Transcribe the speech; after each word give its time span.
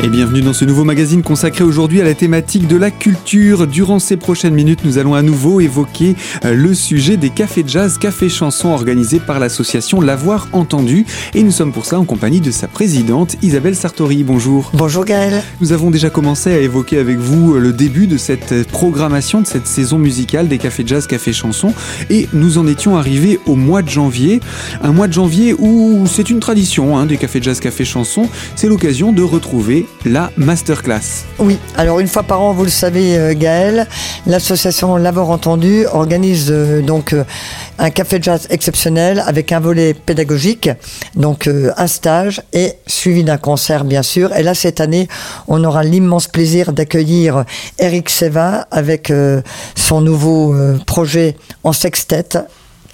Et 0.00 0.08
bienvenue 0.10 0.42
dans 0.42 0.52
ce 0.52 0.64
nouveau 0.64 0.84
magazine 0.84 1.24
consacré 1.24 1.64
aujourd'hui 1.64 2.00
à 2.00 2.04
la 2.04 2.14
thématique 2.14 2.68
de 2.68 2.76
la 2.76 2.92
culture. 2.92 3.66
Durant 3.66 3.98
ces 3.98 4.16
prochaines 4.16 4.54
minutes, 4.54 4.84
nous 4.84 4.96
allons 4.96 5.14
à 5.14 5.22
nouveau 5.22 5.58
évoquer 5.58 6.14
euh, 6.44 6.54
le 6.54 6.72
sujet 6.72 7.16
des 7.16 7.30
cafés 7.30 7.64
jazz, 7.66 7.98
cafés 7.98 8.28
chansons 8.28 8.68
organisés 8.68 9.18
par 9.18 9.40
l'association 9.40 10.00
L'avoir 10.00 10.46
entendu. 10.52 11.04
Et 11.34 11.42
nous 11.42 11.50
sommes 11.50 11.72
pour 11.72 11.84
cela 11.84 12.00
en 12.00 12.04
compagnie 12.04 12.40
de 12.40 12.52
sa 12.52 12.68
présidente 12.68 13.34
Isabelle 13.42 13.74
Sartori. 13.74 14.22
Bonjour. 14.22 14.70
Bonjour 14.72 15.04
Gaël. 15.04 15.42
Nous 15.60 15.72
avons 15.72 15.90
déjà 15.90 16.10
commencé 16.10 16.52
à 16.52 16.58
évoquer 16.58 17.00
avec 17.00 17.18
vous 17.18 17.56
euh, 17.56 17.58
le 17.58 17.72
début 17.72 18.06
de 18.06 18.18
cette 18.18 18.68
programmation, 18.68 19.40
de 19.40 19.48
cette 19.48 19.66
saison 19.66 19.98
musicale 19.98 20.46
des 20.46 20.58
cafés 20.58 20.84
jazz, 20.86 21.08
cafés 21.08 21.32
chansons. 21.32 21.74
Et 22.08 22.28
nous 22.32 22.58
en 22.58 22.68
étions 22.68 22.96
arrivés 22.96 23.40
au 23.46 23.56
mois 23.56 23.82
de 23.82 23.88
janvier. 23.88 24.38
Un 24.80 24.92
mois 24.92 25.08
de 25.08 25.12
janvier 25.12 25.56
où 25.58 26.06
c'est 26.06 26.30
une 26.30 26.38
tradition 26.38 26.96
hein, 26.96 27.04
des 27.04 27.16
cafés 27.16 27.42
jazz, 27.42 27.58
cafés 27.58 27.84
chansons. 27.84 28.28
C'est 28.54 28.68
l'occasion 28.68 29.10
de 29.10 29.22
retrouver 29.22 29.87
la 30.04 30.30
masterclass. 30.36 31.24
Oui, 31.38 31.58
alors 31.76 32.00
une 32.00 32.06
fois 32.08 32.22
par 32.22 32.40
an, 32.40 32.52
vous 32.52 32.64
le 32.64 32.70
savez 32.70 33.16
euh, 33.16 33.34
Gaël, 33.34 33.86
l'association 34.26 34.96
L'avoir 34.96 35.30
entendu 35.30 35.86
organise 35.86 36.48
euh, 36.50 36.82
donc 36.82 37.12
euh, 37.12 37.24
un 37.78 37.90
café 37.90 38.18
jazz 38.20 38.46
exceptionnel 38.50 39.22
avec 39.26 39.52
un 39.52 39.60
volet 39.60 39.94
pédagogique, 39.94 40.70
donc 41.14 41.48
un 41.48 41.86
stage 41.86 42.42
et 42.52 42.72
suivi 42.86 43.22
d'un 43.22 43.36
concert 43.36 43.84
bien 43.84 44.02
sûr. 44.02 44.34
Et 44.34 44.42
là 44.42 44.54
cette 44.54 44.80
année, 44.80 45.08
on 45.46 45.62
aura 45.62 45.84
l'immense 45.84 46.26
plaisir 46.26 46.72
d'accueillir 46.72 47.44
Eric 47.78 48.10
Seva 48.10 48.66
avec 48.72 49.12
son 49.76 50.00
nouveau 50.00 50.54
projet 50.86 51.36
en 51.62 51.72
sextette 51.72 52.38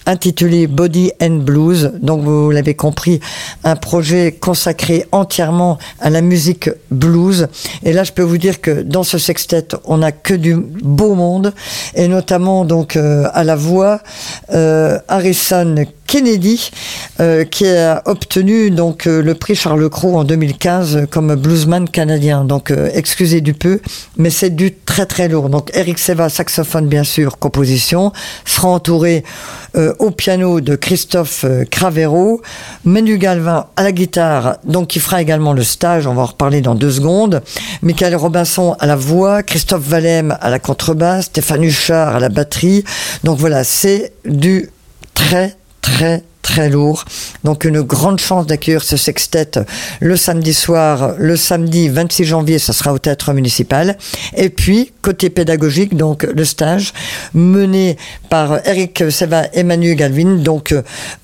intitulé 0.06 0.66
Body 0.66 1.12
and 1.20 1.40
Blues. 1.42 1.92
Donc 2.00 2.22
vous 2.22 2.50
l'avez 2.50 2.74
compris, 2.74 3.20
un 3.64 3.76
projet 3.76 4.32
consacré 4.32 5.06
entièrement 5.12 5.78
à 6.00 6.10
la 6.10 6.20
musique 6.20 6.70
blues. 6.90 7.48
Et 7.82 7.92
là, 7.92 8.04
je 8.04 8.12
peux 8.12 8.22
vous 8.22 8.38
dire 8.38 8.60
que 8.60 8.82
dans 8.82 9.02
ce 9.02 9.18
sextet, 9.18 9.68
on 9.84 9.98
n'a 9.98 10.12
que 10.12 10.34
du 10.34 10.56
beau 10.56 11.14
monde, 11.14 11.52
et 11.94 12.08
notamment 12.08 12.64
donc 12.64 12.96
euh, 12.96 13.28
à 13.32 13.44
la 13.44 13.56
voix 13.56 14.00
euh, 14.52 14.98
Harrison 15.08 15.74
Kennedy, 16.06 16.70
euh, 17.20 17.44
qui 17.44 17.64
a 17.68 18.02
obtenu 18.06 18.72
donc 18.72 19.06
euh, 19.06 19.22
le 19.22 19.34
prix 19.34 19.54
Charles 19.54 19.88
Cros 19.88 20.18
en 20.18 20.24
2015 20.24 21.06
comme 21.10 21.36
bluesman 21.36 21.88
canadien. 21.88 22.44
Donc 22.44 22.72
euh, 22.72 22.90
excusez 22.92 23.40
du 23.40 23.54
peu, 23.54 23.80
mais 24.16 24.30
c'est 24.30 24.50
du 24.50 24.74
très 24.74 25.06
très 25.06 25.28
lourd. 25.28 25.48
Donc 25.48 25.70
Eric 25.74 26.00
Seva, 26.00 26.28
saxophone 26.28 26.88
bien 26.88 27.04
sûr, 27.04 27.38
composition, 27.38 28.12
sera 28.44 28.68
entouré 28.68 29.22
au 29.98 30.12
piano 30.12 30.60
de 30.60 30.76
Christophe 30.76 31.44
Cravero, 31.68 32.40
Menu 32.84 33.18
Galvin 33.18 33.66
à 33.76 33.82
la 33.82 33.90
guitare, 33.90 34.58
donc 34.64 34.88
qui 34.88 35.00
fera 35.00 35.20
également 35.20 35.52
le 35.52 35.64
stage, 35.64 36.06
on 36.06 36.14
va 36.14 36.22
en 36.22 36.26
reparler 36.26 36.60
dans 36.60 36.76
deux 36.76 36.92
secondes, 36.92 37.42
Michael 37.82 38.14
Robinson 38.14 38.76
à 38.78 38.86
la 38.86 38.94
voix, 38.94 39.42
Christophe 39.42 39.82
Valem 39.82 40.36
à 40.40 40.48
la 40.48 40.60
contrebasse, 40.60 41.26
Stéphane 41.26 41.64
Huchard 41.64 42.14
à 42.14 42.20
la 42.20 42.28
batterie. 42.28 42.84
Donc 43.24 43.38
voilà, 43.38 43.64
c'est 43.64 44.12
du 44.24 44.70
très 45.14 45.56
très 45.80 46.22
très 46.54 46.70
lourd. 46.70 47.04
Donc 47.42 47.64
une 47.64 47.80
grande 47.80 48.20
chance 48.20 48.46
d'accueillir 48.46 48.84
ce 48.84 48.96
sextet 48.96 49.58
le 49.98 50.16
samedi 50.16 50.54
soir, 50.54 51.14
le 51.18 51.36
samedi 51.36 51.88
26 51.88 52.24
janvier, 52.24 52.60
ça 52.60 52.72
sera 52.72 52.92
au 52.92 52.98
théâtre 52.98 53.32
municipal. 53.32 53.98
Et 54.36 54.50
puis 54.50 54.92
côté 55.02 55.30
pédagogique, 55.30 55.96
donc 55.96 56.22
le 56.22 56.44
stage 56.44 56.92
mené 57.34 57.96
par 58.30 58.64
Eric 58.68 59.10
Seva 59.10 59.46
et 59.52 59.64
Manu 59.64 59.96
Galvin, 59.96 60.36
donc 60.36 60.72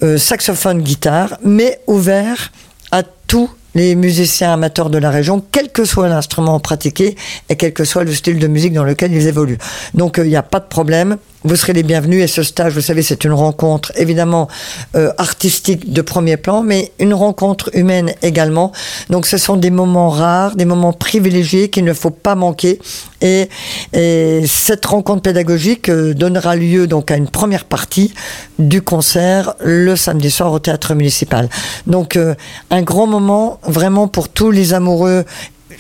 euh, 0.02 0.18
saxophone, 0.18 0.82
guitare, 0.82 1.38
mais 1.44 1.78
ouvert 1.86 2.50
à 2.90 3.04
tous 3.04 3.48
les 3.76 3.94
musiciens 3.94 4.54
amateurs 4.54 4.90
de 4.90 4.98
la 4.98 5.10
région, 5.10 5.44
quel 5.52 5.70
que 5.70 5.84
soit 5.84 6.08
l'instrument 6.08 6.58
pratiqué 6.58 7.14
et 7.48 7.54
quel 7.54 7.72
que 7.72 7.84
soit 7.84 8.02
le 8.02 8.12
style 8.12 8.40
de 8.40 8.48
musique 8.48 8.72
dans 8.72 8.82
lequel 8.82 9.12
ils 9.12 9.28
évoluent. 9.28 9.58
Donc 9.94 10.16
il 10.18 10.28
n'y 10.28 10.34
a 10.34 10.42
pas 10.42 10.58
de 10.58 10.66
problème 10.66 11.18
vous 11.42 11.56
serez 11.56 11.72
les 11.72 11.82
bienvenus 11.82 12.22
et 12.22 12.26
ce 12.26 12.42
stage, 12.42 12.74
vous 12.74 12.82
savez, 12.82 13.02
c'est 13.02 13.24
une 13.24 13.32
rencontre 13.32 13.92
évidemment 13.96 14.48
euh, 14.94 15.10
artistique 15.16 15.90
de 15.90 16.02
premier 16.02 16.36
plan, 16.36 16.62
mais 16.62 16.92
une 16.98 17.14
rencontre 17.14 17.70
humaine 17.74 18.12
également. 18.22 18.72
Donc 19.08 19.26
ce 19.26 19.38
sont 19.38 19.56
des 19.56 19.70
moments 19.70 20.10
rares, 20.10 20.54
des 20.56 20.66
moments 20.66 20.92
privilégiés 20.92 21.70
qu'il 21.70 21.84
ne 21.84 21.94
faut 21.94 22.10
pas 22.10 22.34
manquer. 22.34 22.78
Et, 23.22 23.48
et 23.92 24.42
cette 24.46 24.84
rencontre 24.84 25.22
pédagogique 25.22 25.88
euh, 25.88 26.12
donnera 26.12 26.56
lieu 26.56 26.86
donc 26.86 27.10
à 27.10 27.16
une 27.16 27.28
première 27.28 27.64
partie 27.64 28.12
du 28.58 28.82
concert 28.82 29.54
le 29.60 29.96
samedi 29.96 30.30
soir 30.30 30.52
au 30.52 30.58
théâtre 30.58 30.94
municipal. 30.94 31.48
Donc 31.86 32.16
euh, 32.16 32.34
un 32.70 32.82
grand 32.82 33.06
moment 33.06 33.60
vraiment 33.62 34.08
pour 34.08 34.28
tous 34.28 34.50
les 34.50 34.74
amoureux, 34.74 35.24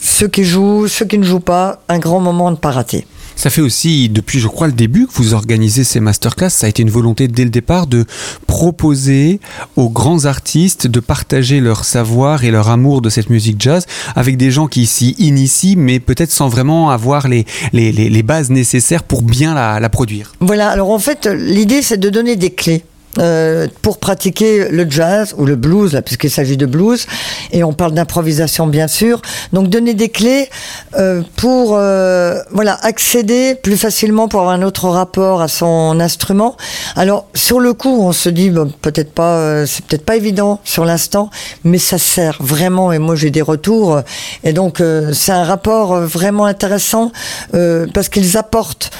ceux 0.00 0.28
qui 0.28 0.44
jouent, 0.44 0.88
ceux 0.88 1.04
qui 1.04 1.18
ne 1.18 1.24
jouent 1.24 1.40
pas, 1.40 1.82
un 1.88 1.98
grand 1.98 2.20
moment 2.20 2.48
à 2.48 2.50
ne 2.50 2.56
pas 2.56 2.70
rater. 2.70 3.06
Ça 3.40 3.48
fait 3.48 3.62
aussi, 3.62 4.10
depuis 4.10 4.38
je 4.38 4.48
crois 4.48 4.66
le 4.66 4.74
début 4.74 5.06
que 5.06 5.14
vous 5.14 5.32
organisez 5.32 5.82
ces 5.82 5.98
masterclass, 5.98 6.50
ça 6.50 6.66
a 6.66 6.68
été 6.68 6.82
une 6.82 6.90
volonté 6.90 7.26
dès 7.26 7.44
le 7.44 7.48
départ 7.48 7.86
de 7.86 8.04
proposer 8.46 9.40
aux 9.76 9.88
grands 9.88 10.26
artistes 10.26 10.86
de 10.86 11.00
partager 11.00 11.60
leur 11.60 11.86
savoir 11.86 12.44
et 12.44 12.50
leur 12.50 12.68
amour 12.68 13.00
de 13.00 13.08
cette 13.08 13.30
musique 13.30 13.56
jazz 13.58 13.86
avec 14.14 14.36
des 14.36 14.50
gens 14.50 14.66
qui 14.66 14.84
s'y 14.84 15.14
initient, 15.16 15.76
mais 15.78 16.00
peut-être 16.00 16.32
sans 16.32 16.50
vraiment 16.50 16.90
avoir 16.90 17.28
les, 17.28 17.46
les, 17.72 17.92
les, 17.92 18.22
bases 18.22 18.50
nécessaires 18.50 19.04
pour 19.04 19.22
bien 19.22 19.54
la, 19.54 19.80
la 19.80 19.88
produire. 19.88 20.34
Voilà, 20.40 20.68
alors 20.68 20.90
en 20.90 20.98
fait, 20.98 21.24
l'idée 21.24 21.80
c'est 21.80 21.96
de 21.96 22.10
donner 22.10 22.36
des 22.36 22.50
clés. 22.50 22.84
Euh, 23.18 23.66
pour 23.82 23.98
pratiquer 23.98 24.68
le 24.68 24.88
jazz 24.88 25.34
ou 25.36 25.44
le 25.44 25.56
blues, 25.56 25.94
là, 25.94 26.00
puisqu'il 26.00 26.30
s'agit 26.30 26.56
de 26.56 26.64
blues, 26.64 27.06
et 27.50 27.64
on 27.64 27.72
parle 27.72 27.92
d'improvisation 27.92 28.68
bien 28.68 28.86
sûr. 28.86 29.20
Donc 29.52 29.68
donner 29.68 29.94
des 29.94 30.10
clés 30.10 30.48
euh, 30.96 31.22
pour 31.34 31.74
euh, 31.74 32.38
voilà 32.52 32.78
accéder 32.82 33.56
plus 33.56 33.76
facilement 33.76 34.28
pour 34.28 34.40
avoir 34.40 34.54
un 34.54 34.62
autre 34.62 34.88
rapport 34.88 35.42
à 35.42 35.48
son 35.48 35.98
instrument. 35.98 36.56
Alors 36.94 37.26
sur 37.34 37.58
le 37.58 37.74
coup, 37.74 38.00
on 38.00 38.12
se 38.12 38.28
dit 38.28 38.52
peut-être 38.80 39.12
pas, 39.12 39.66
c'est 39.66 39.84
peut-être 39.86 40.04
pas 40.04 40.14
évident 40.14 40.60
sur 40.62 40.84
l'instant, 40.84 41.30
mais 41.64 41.78
ça 41.78 41.98
sert 41.98 42.36
vraiment. 42.38 42.92
Et 42.92 43.00
moi 43.00 43.16
j'ai 43.16 43.32
des 43.32 43.42
retours, 43.42 44.02
et 44.44 44.52
donc 44.52 44.80
c'est 45.12 45.32
un 45.32 45.44
rapport 45.44 45.96
vraiment 46.02 46.44
intéressant 46.44 47.10
parce 47.50 48.08
qu'ils 48.08 48.36
apportent 48.36 48.92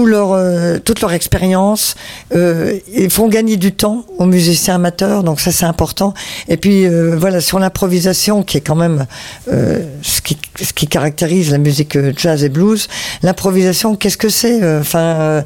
leur, 0.00 0.32
euh, 0.32 0.78
toute 0.78 1.00
leur 1.00 1.12
expérience. 1.12 1.94
Euh, 2.34 2.78
ils 2.92 3.10
font 3.10 3.28
gagner 3.28 3.56
du 3.56 3.72
temps 3.72 4.04
aux 4.18 4.24
musiciens 4.24 4.76
amateurs, 4.76 5.22
donc 5.22 5.40
ça 5.40 5.52
c'est 5.52 5.66
important. 5.66 6.14
Et 6.48 6.56
puis 6.56 6.86
euh, 6.86 7.14
voilà, 7.16 7.40
sur 7.40 7.58
l'improvisation, 7.58 8.42
qui 8.42 8.56
est 8.56 8.60
quand 8.60 8.74
même 8.74 9.06
ce, 9.46 10.20
qui, 10.22 10.38
ce 10.60 10.72
qui 10.72 10.86
caractérise 10.86 11.50
la 11.50 11.58
musique 11.58 11.98
jazz 12.16 12.42
et 12.44 12.48
blues, 12.48 12.88
l'improvisation, 13.22 13.94
qu'est-ce 13.96 14.16
que 14.16 14.28
c'est 14.28 14.60
Enfin, 14.78 15.44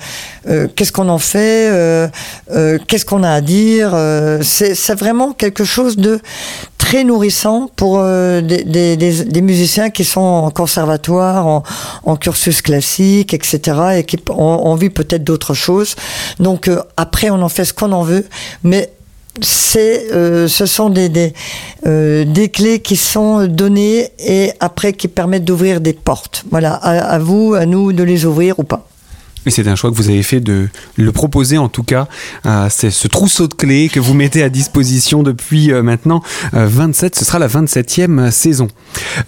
qu'est-ce 0.77 0.93
qu'on 0.93 1.09
en 1.09 1.19
fait 1.19 2.11
Qu'est-ce 2.87 3.05
qu'on 3.05 3.23
a 3.23 3.31
à 3.31 3.41
dire 3.41 3.97
C'est 4.43 4.95
vraiment 4.95 5.33
quelque 5.33 5.65
chose 5.65 5.97
de 5.97 6.21
très 6.79 7.05
nourrissant 7.05 7.69
pour 7.75 8.03
des, 8.03 8.65
des, 8.65 8.97
des, 8.97 9.41
musiciens 9.41 9.91
qui 9.91 10.05
sont 10.05 10.21
en 10.21 10.51
conservatoire, 10.51 11.47
en, 11.47 11.63
en 12.05 12.17
cursus 12.17 12.63
classique, 12.63 13.35
etc. 13.35 13.97
on, 14.37 14.75
vit 14.75 14.91
peut-être 14.91 15.25
d'autres 15.25 15.55
choses. 15.55 15.97
Donc 16.39 16.69
euh, 16.69 16.81
après, 16.97 17.31
on 17.31 17.43
en 17.43 17.49
fait 17.49 17.65
ce 17.65 17.73
qu'on 17.73 17.93
en 17.93 18.03
veut, 18.03 18.25
mais 18.63 18.91
c'est, 19.43 20.13
euh, 20.13 20.49
ce 20.49 20.67
sont 20.67 20.93
euh, 20.97 22.25
des, 22.25 22.49
clés 22.49 22.81
qui 22.81 22.97
sont 22.97 23.47
données 23.47 24.11
et 24.19 24.53
après 24.61 24.93
qui 24.93 25.09
permettent 25.09 25.45
d'ouvrir 25.45 25.81
des 25.81 25.93
portes. 25.93 26.45
Voilà, 26.51 26.75
à 26.75 27.19
vous, 27.19 27.55
à 27.55 27.67
nous 27.67 27.93
de 27.93 28.03
les 28.03 28.25
ouvrir 28.25 28.59
ou 28.59 28.65
pas. 28.65 28.87
C'est 29.49 29.69
un 29.69 29.77
choix 29.77 29.91
que 29.91 29.97
vous 29.97 30.09
avez 30.09 30.23
fait 30.23 30.41
de 30.41 30.69
le 30.97 31.13
proposer 31.13 31.59
en 31.59 31.69
tout 31.69 31.85
cas. 31.85 32.09
c'est 32.69 32.91
ce 32.91 33.09
trousseau 33.09 33.49
de 33.49 33.55
clés 33.55 33.89
que 33.89 34.01
vous 34.01 34.15
mettez 34.15 34.43
à 34.43 34.49
disposition 34.49 35.23
depuis 35.23 35.73
euh, 35.73 35.83
maintenant 35.83 36.23
27. 36.53 37.15
Euh, 37.15 37.19
ce 37.19 37.25
sera 37.25 37.39
la 37.39 37.49
27e 37.49 38.31
saison. 38.31 38.69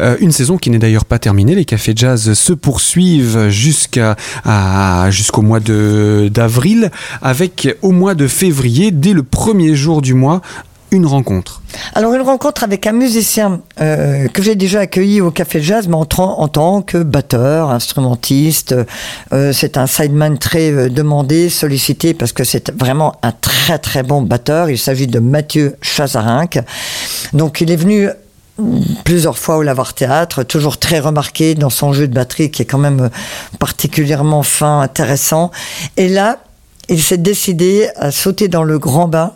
Euh, 0.01 0.17
une 0.21 0.33
saison 0.33 0.59
qui 0.59 0.71
n'est 0.71 0.79
d'ailleurs 0.79 1.05
pas 1.05 1.19
terminée. 1.19 1.55
Les 1.55 1.65
cafés 1.65 1.93
jazz 1.95 2.33
se 2.33 2.53
poursuivent 2.53 3.49
jusqu'au 3.49 5.43
mois 5.43 5.61
d'avril 5.61 6.91
avec 7.23 7.77
au 7.83 7.93
mois 7.93 8.15
de 8.15 8.27
février, 8.27 8.91
dès 8.91 9.13
le 9.13 9.23
premier 9.23 9.75
jour 9.75 10.03
du 10.03 10.15
mois, 10.15 10.41
une 10.91 11.07
rencontre 11.07 11.63
Alors 11.95 12.15
une 12.15 12.23
rencontre 12.23 12.65
avec 12.65 12.87
un 12.87 12.93
musicien 12.93 13.61
euh, 13.81 14.29
que 14.29 14.43
j'ai 14.43 14.55
déjà 14.55 14.81
accueilli 14.81 15.21
au 15.21 15.31
Café 15.31 15.61
Jazz, 15.63 15.89
mais 15.89 15.97
en, 15.97 16.05
tant 16.07 16.83
que 16.83 16.99
batteur, 16.99 17.71
instrumentiste. 17.71 18.75
Euh, 19.33 19.53
c'est 19.53 19.77
un 19.77 19.87
sideman 19.87 20.39
très 20.39 20.71
euh, 20.71 20.89
demandé, 20.89 21.51
sollicité, 21.51 22.15
parce 22.15 22.33
que 22.33 22.45
c'est 22.45 22.71
vraiment 22.79 23.17
un 23.23 23.33
très 23.33 23.79
très 23.79 24.03
bon 24.03 24.23
batteur. 24.23 24.71
Il 24.71 24.79
s'agit 24.79 25.07
de 25.07 25.19
Mathieu 25.19 25.77
Chazarinck. 25.83 26.59
Donc 27.33 27.61
il 27.61 27.71
est 27.71 27.77
venu 27.77 28.09
plusieurs 29.05 29.39
fois 29.39 29.57
au 29.59 29.63
Lavoir 29.63 29.95
Théâtre, 29.95 30.43
toujours 30.43 30.79
très 30.79 30.99
remarqué 30.99 31.55
dans 31.55 31.71
son 31.71 31.93
jeu 31.93 32.09
de 32.09 32.15
batterie 32.15 32.51
qui 32.51 32.63
est 32.63 32.65
quand 32.65 32.79
même 32.79 33.09
particulièrement 33.59 34.43
fin, 34.43 34.81
intéressant. 34.81 35.53
Et 35.97 36.09
là, 36.09 36.39
il 36.89 37.03
s'est 37.03 37.19
décidé 37.19 37.89
à 37.97 38.11
sauter 38.11 38.49
dans 38.49 38.63
le 38.63 38.79
grand 38.79 39.09
bain 39.09 39.35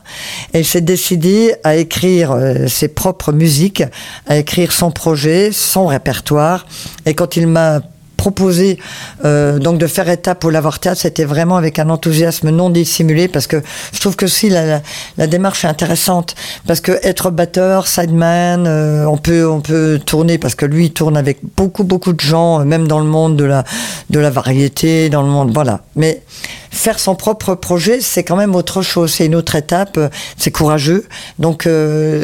et 0.55 0.61
il 0.61 0.65
s'est 0.65 0.81
décidé 0.81 1.55
à 1.65 1.77
écrire 1.77 2.33
euh, 2.33 2.67
ses 2.67 2.89
propres 2.89 3.33
musiques, 3.33 3.83
à 4.27 4.39
écrire 4.39 4.73
son 4.73 4.91
projet, 4.91 5.53
son 5.53 5.87
répertoire. 5.87 6.67
Et 7.05 7.15
quand 7.15 7.37
il 7.37 7.47
m'a 7.47 7.81
proposé 8.23 8.79
euh, 9.25 9.59
donc 9.59 9.79
de 9.79 9.89
faire 9.89 10.09
étape 10.09 10.45
au 10.45 10.51
Lavoir 10.51 10.79
Théâtre, 10.79 11.01
c'était 11.01 11.25
vraiment 11.25 11.57
avec 11.57 11.81
un 11.81 11.91
enthousiasme 11.91 12.51
non 12.51 12.71
dissimulé 12.71 13.27
parce 13.27 13.49
que 13.49 13.61
je 13.93 13.99
trouve 13.99 14.15
que 14.15 14.27
aussi 14.27 14.49
la, 14.49 14.81
démarche 15.27 15.65
est 15.65 15.69
intéressante 15.69 16.37
parce 16.69 16.81
que 16.81 16.93
être 17.03 17.33
batteur, 17.33 17.89
sideman, 17.89 18.65
euh, 18.69 19.07
on 19.07 19.17
peut 19.17 19.45
on 19.49 19.61
peut 19.61 19.99
tourner 20.07 20.39
parce 20.39 20.55
que 20.55 20.65
lui 20.65 20.85
il 20.85 20.93
tourne 20.93 21.17
avec 21.17 21.39
beaucoup 21.57 21.83
beaucoup 21.83 22.13
de 22.13 22.21
gens, 22.21 22.61
euh, 22.61 22.65
même 22.65 22.87
dans 22.87 23.01
le 23.01 23.07
monde 23.07 23.35
de 23.37 23.43
la 23.45 23.65
de 24.11 24.21
la 24.21 24.31
variété, 24.31 25.11
dans 25.11 25.23
le 25.23 25.29
monde 25.29 25.51
voilà. 25.53 25.81
Mais 25.97 26.23
faire 26.71 27.01
son 27.01 27.17
propre 27.17 27.57
projet, 27.57 28.01
c'est 28.01 28.23
quand 28.23 28.37
même 28.37 28.55
autre 28.55 28.83
chose, 28.83 29.13
c'est 29.13 29.27
une 29.27 29.35
autre 29.35 29.57
étape, 29.57 29.99
c'est 30.37 30.53
courageux. 30.53 31.09
Donc 31.41 31.69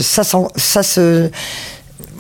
ça 0.01 0.23
ça 0.23 0.83
se 0.85 1.29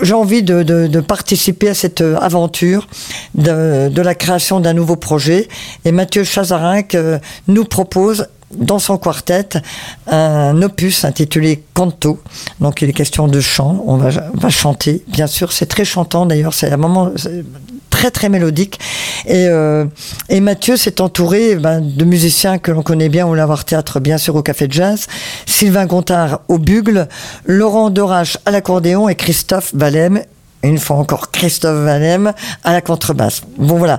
j'ai 0.02 0.14
envie 0.14 0.42
de, 0.42 0.62
de, 0.62 0.86
de, 0.86 1.00
participer 1.00 1.68
à 1.68 1.74
cette 1.74 2.00
euh, 2.00 2.16
aventure 2.18 2.88
de, 3.34 3.88
de 3.88 4.02
la 4.02 4.14
création 4.14 4.60
d'un 4.60 4.72
nouveau 4.72 4.96
projet. 4.96 5.48
Et 5.84 5.92
Mathieu 5.92 6.24
Chazarinck 6.24 6.94
euh, 6.94 7.18
nous 7.46 7.64
propose 7.64 8.28
dans 8.54 8.78
son 8.78 8.96
quartet 8.96 9.48
un 10.06 10.62
opus 10.62 11.04
intitulé 11.04 11.62
Canto. 11.74 12.20
Donc 12.60 12.80
il 12.82 12.88
est 12.88 12.94
question 12.94 13.28
de 13.28 13.40
chant. 13.40 13.82
On 13.86 13.96
va, 13.96 14.10
va 14.34 14.48
chanter, 14.50 15.02
bien 15.08 15.26
sûr. 15.26 15.52
C'est 15.52 15.66
très 15.66 15.84
chantant 15.84 16.26
d'ailleurs. 16.26 16.54
C'est 16.54 16.70
un 16.72 16.76
moment 16.78 17.10
très 17.98 18.12
très 18.12 18.28
mélodique. 18.28 18.78
Et, 19.26 19.48
euh, 19.48 19.84
Mathieu 20.30 20.76
s'est 20.76 21.00
entouré 21.00 21.56
ben, 21.56 21.80
de 21.80 22.04
musiciens 22.04 22.58
que 22.58 22.70
l'on 22.70 22.82
connaît 22.82 23.08
bien 23.08 23.26
au 23.26 23.34
Lavoir 23.34 23.64
Théâtre, 23.64 23.98
bien 23.98 24.18
sûr 24.18 24.36
au 24.36 24.42
Café 24.42 24.68
de 24.68 24.72
Jazz, 24.72 25.08
Sylvain 25.46 25.84
Gontard 25.84 26.42
au 26.46 26.58
bugle, 26.58 27.08
Laurent 27.44 27.90
Dorache 27.90 28.38
à 28.46 28.52
l'accordéon 28.52 29.08
et 29.08 29.16
Christophe 29.16 29.74
Valem 29.74 30.22
une 30.62 30.78
fois 30.78 30.96
encore 30.96 31.30
Christophe 31.30 31.84
Valem 31.84 32.32
à 32.64 32.72
la 32.72 32.80
contrebasse. 32.80 33.42
Bon 33.58 33.76
voilà, 33.76 33.98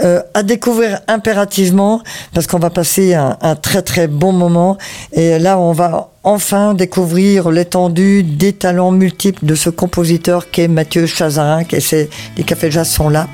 euh, 0.00 0.22
à 0.34 0.42
découvrir 0.42 1.00
impérativement 1.08 2.02
parce 2.34 2.46
qu'on 2.46 2.58
va 2.58 2.70
passer 2.70 3.14
un, 3.14 3.36
très 3.56 3.82
très 3.82 4.06
bon 4.08 4.32
moment 4.32 4.78
et 5.12 5.38
là 5.38 5.58
on 5.58 5.72
va 5.72 6.10
enfin 6.22 6.74
découvrir 6.74 7.50
l'étendue 7.50 8.22
des 8.22 8.52
talents 8.52 8.90
multiples 8.90 9.44
de 9.44 9.54
ce 9.54 9.70
compositeur 9.70 10.50
qu'est 10.50 10.68
Mathieu 10.68 11.06
Chazarin 11.06 11.62
et 11.72 12.08
les 12.36 12.44
cafés 12.44 12.70
jazz 12.70 12.88
sont 12.88 13.08
là 13.08 13.28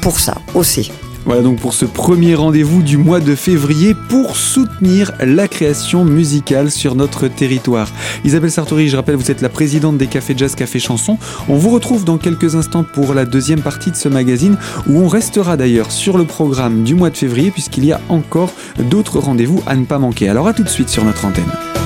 pour 0.00 0.18
ça 0.18 0.34
aussi. 0.54 0.90
Voilà 1.24 1.40
donc 1.40 1.58
pour 1.58 1.72
ce 1.72 1.86
premier 1.86 2.34
rendez-vous 2.34 2.82
du 2.82 2.98
mois 2.98 3.20
de 3.20 3.34
février 3.34 3.94
pour 4.10 4.36
soutenir 4.36 5.12
la 5.20 5.48
création 5.48 6.04
musicale 6.04 6.70
sur 6.70 6.94
notre 6.94 7.28
territoire. 7.28 7.88
Isabelle 8.24 8.50
Sartori, 8.50 8.88
je 8.88 8.96
rappelle, 8.96 9.16
vous 9.16 9.30
êtes 9.30 9.40
la 9.40 9.48
présidente 9.48 9.96
des 9.96 10.06
Cafés 10.06 10.34
Jazz 10.36 10.54
Café 10.54 10.78
Chanson. 10.78 11.16
On 11.48 11.56
vous 11.56 11.70
retrouve 11.70 12.04
dans 12.04 12.18
quelques 12.18 12.56
instants 12.56 12.84
pour 12.84 13.14
la 13.14 13.24
deuxième 13.24 13.62
partie 13.62 13.90
de 13.90 13.96
ce 13.96 14.08
magazine 14.08 14.58
où 14.86 15.00
on 15.00 15.08
restera 15.08 15.56
d'ailleurs 15.56 15.92
sur 15.92 16.18
le 16.18 16.24
programme 16.24 16.82
du 16.82 16.94
mois 16.94 17.08
de 17.08 17.16
février 17.16 17.50
puisqu'il 17.50 17.86
y 17.86 17.92
a 17.92 18.00
encore 18.10 18.52
d'autres 18.90 19.18
rendez-vous 19.18 19.62
à 19.66 19.76
ne 19.76 19.86
pas 19.86 19.98
manquer. 19.98 20.28
Alors 20.28 20.46
à 20.46 20.52
tout 20.52 20.62
de 20.62 20.68
suite 20.68 20.90
sur 20.90 21.04
notre 21.04 21.24
antenne. 21.24 21.83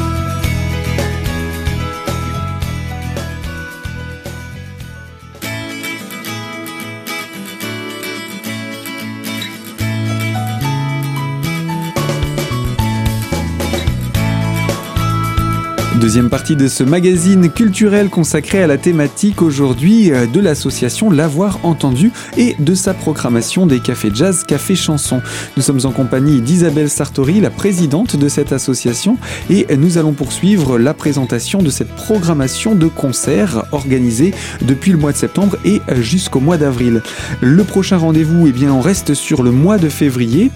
Deuxième 16.09 16.31
partie 16.31 16.57
de 16.57 16.69
ce 16.69 16.85
magazine 16.85 17.51
culturel 17.51 18.09
consacré 18.09 18.63
à 18.63 18.67
la 18.67 18.79
thématique 18.79 19.43
aujourd'hui 19.43 20.11
euh, 20.11 20.25
de 20.25 20.41
l'association 20.41 21.11
L'avoir 21.11 21.59
entendu 21.65 22.13
et 22.39 22.57
de 22.59 22.75
sa 22.75 22.95
programmation 22.95 23.67
des 23.67 23.81
cafés 23.81 24.11
jazz, 24.15 24.43
café 24.43 24.75
chanson. 24.75 25.21
Nous 25.59 25.63
sommes 25.63 25.81
en 25.85 25.91
compagnie 25.91 26.41
d'Isabelle 26.41 26.89
Sartori, 26.89 27.43
la 27.43 27.51
présidente 27.51 28.17
de 28.17 28.27
cette 28.31 28.53
association, 28.53 29.19
et 29.51 29.67
nous 29.77 29.99
allons 29.99 30.15
poursuivre 30.15 30.79
la 30.79 30.95
présentation 30.95 31.61
de 31.61 31.69
cette 31.69 31.95
programmation 31.95 32.75
de 32.75 32.87
concerts 32.87 33.67
organisée 33.73 34.33
depuis 34.63 34.93
le 34.93 34.97
mois 34.97 35.13
de 35.13 35.19
septembre 35.19 35.59
et 35.67 35.83
jusqu'au 36.01 36.41
mois 36.41 36.57
d'avril. 36.57 37.03
Le 37.43 37.65
prochain 37.65 37.99
rendez-vous, 37.99 38.47
eh 38.47 38.53
bien, 38.53 38.73
on 38.73 38.81
reste 38.81 39.13
sur 39.13 39.43
le 39.43 39.51
mois 39.51 39.77
de 39.77 39.91
février, 39.91 40.53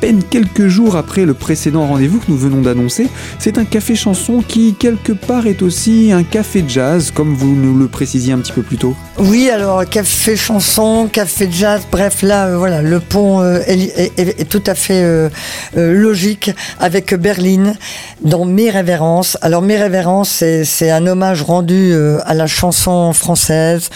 peine 0.00 0.22
quelques 0.22 0.68
jours 0.68 0.96
après 0.96 1.24
le 1.24 1.34
précédent 1.34 1.86
rendez-vous 1.86 2.18
que 2.18 2.30
nous 2.30 2.38
venons 2.38 2.62
d'annoncer. 2.62 3.08
C'est 3.38 3.58
un 3.58 3.64
café 3.64 3.94
chanson 3.94 4.42
qui 4.46 4.74
quelque 4.74 5.12
part 5.12 5.46
est 5.46 5.62
aussi 5.62 6.12
un 6.12 6.22
café 6.22 6.64
jazz, 6.66 7.10
comme 7.10 7.34
vous 7.34 7.54
nous 7.54 7.76
le 7.76 7.88
précisiez 7.88 8.32
un 8.32 8.38
petit 8.38 8.52
peu 8.52 8.62
plus 8.62 8.76
tôt. 8.76 8.94
Oui, 9.18 9.50
alors 9.50 9.84
café 9.88 10.36
chanson, 10.36 11.08
café 11.10 11.48
jazz, 11.50 11.82
bref, 11.90 12.22
là, 12.22 12.46
euh, 12.46 12.56
voilà, 12.56 12.82
le 12.82 13.00
pont 13.00 13.40
euh, 13.40 13.60
est, 13.66 14.48
tout 14.48 14.62
à 14.66 14.74
fait 14.74 15.02
euh, 15.02 15.28
logique 15.74 16.50
avec 16.78 17.14
Berlin 17.14 17.74
dans 18.22 18.44
Mes 18.44 18.70
révérences. 18.70 19.36
Alors 19.42 19.62
Mes 19.62 19.76
révérences, 19.76 20.44
c'est 20.64 20.90
un 20.90 21.06
hommage 21.06 21.42
rendu 21.42 21.92
à 22.24 22.34
la 22.34 22.46
chanson 22.46 23.12
française. 23.12 23.90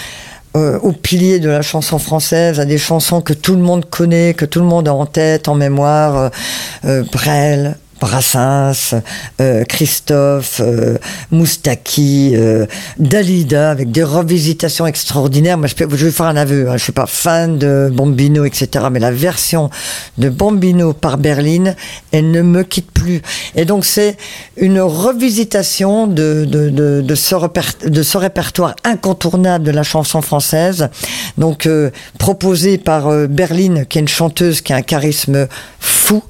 Au 0.55 0.93
pilier 0.93 1.39
de 1.39 1.49
la 1.49 1.63
chanson 1.63 1.99
française, 1.99 2.61
à 2.61 2.65
des 2.65 2.79
chansons 2.79 3.21
que 3.21 3.33
tout 3.33 3.55
le 3.55 3.63
monde 3.63 3.89
connaît, 3.89 4.35
que 4.35 4.45
tout 4.45 4.61
le 4.61 4.67
monde 4.67 4.89
a 4.89 4.95
en 4.95 5.07
tête, 5.07 5.49
en 5.49 5.55
mémoire, 5.55 6.31
Brel, 6.83 7.77
Brassens, 8.03 8.97
euh, 9.41 9.63
Christophe, 9.63 10.61
euh, 10.61 10.99
Moustaki, 11.31 12.33
euh, 12.35 12.67
Dalida, 12.99 13.71
avec 13.71 13.93
des 13.93 14.03
revisitations 14.03 14.89
extraordinaires. 14.89 15.57
Moi, 15.57 15.69
je, 15.69 15.77
peux, 15.77 15.89
je 15.97 16.07
vais 16.07 16.11
faire 16.11 16.27
un 16.27 16.37
aveu, 16.37 16.69
hein, 16.69 16.77
je 16.77 16.83
suis 16.83 16.93
pas 16.93 17.07
fan 17.07 17.59
de 17.59 17.93
Bombino, 17.95 18.45
etc. 18.45 18.87
Mais 18.91 18.99
la 18.99 19.13
version 19.13 19.71
de 20.19 20.29
Bombino 20.31 20.95
par 20.95 21.17
Berlin, 21.17 21.77
elle 22.11 22.33
ne 22.33 22.43
me 22.43 22.65
quitte 22.65 22.91
plus. 22.91 23.23
Et 23.55 23.65
donc, 23.65 23.85
c'est 23.85 24.17
une 24.57 24.81
revisitation 24.81 26.09
de, 26.09 26.45
ce 27.15 27.89
de 27.89 28.03
ce 28.03 28.17
répertoire 28.19 28.75
incontournable 28.83 29.65
de 29.65 29.71
la 29.71 29.85
chanson 29.85 30.23
française. 30.23 30.89
Donc, 31.39 31.69
proposé 32.19 32.79
par 32.79 33.29
Berlin, 33.29 33.85
qui 33.85 33.99
est 33.99 34.01
une 34.01 34.09
chanteuse 34.09 34.61
qui 34.61 34.73
a 34.73 34.77
un 34.77 34.83
charisme 34.83 35.47
fou, 35.79 36.25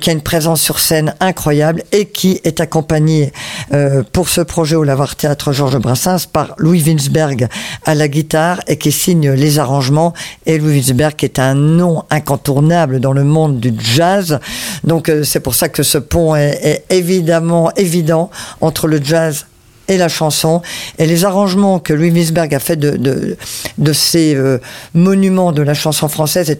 qui 0.00 0.10
a 0.10 0.12
une 0.12 0.20
présence 0.20 0.60
sur 0.60 0.78
scène 0.78 1.05
incroyable 1.20 1.82
et 1.92 2.06
qui 2.06 2.40
est 2.44 2.60
accompagné 2.60 3.32
euh, 3.72 4.02
pour 4.12 4.28
ce 4.28 4.40
projet 4.40 4.76
au 4.76 4.84
Lavoir 4.84 5.16
Théâtre 5.16 5.52
Georges 5.52 5.78
Brassens 5.78 6.26
par 6.32 6.54
Louis 6.58 6.82
Winsberg 6.82 7.48
à 7.84 7.94
la 7.94 8.08
guitare 8.08 8.60
et 8.66 8.76
qui 8.76 8.92
signe 8.92 9.30
les 9.30 9.58
arrangements. 9.58 10.12
Et 10.46 10.58
Louis 10.58 10.74
Winsberg 10.74 11.22
est 11.22 11.38
un 11.38 11.54
nom 11.54 12.04
incontournable 12.10 13.00
dans 13.00 13.12
le 13.12 13.24
monde 13.24 13.60
du 13.60 13.72
jazz. 13.78 14.38
Donc 14.84 15.08
euh, 15.08 15.24
c'est 15.24 15.40
pour 15.40 15.54
ça 15.54 15.68
que 15.68 15.82
ce 15.82 15.98
pont 15.98 16.34
est, 16.34 16.58
est 16.62 16.84
évidemment 16.90 17.70
évident 17.76 18.30
entre 18.60 18.88
le 18.88 19.02
jazz 19.02 19.46
et 19.88 19.96
la 19.96 20.08
chanson 20.08 20.62
et 20.98 21.06
les 21.06 21.24
arrangements 21.24 21.78
que 21.78 21.92
Louis 21.92 22.10
Wiesberg 22.10 22.54
a 22.54 22.60
fait 22.60 22.76
de, 22.76 22.96
de, 22.96 23.36
de 23.78 23.92
ces 23.92 24.34
euh, 24.34 24.58
monuments 24.94 25.52
de 25.52 25.62
la 25.62 25.74
chanson 25.74 26.08
française 26.08 26.56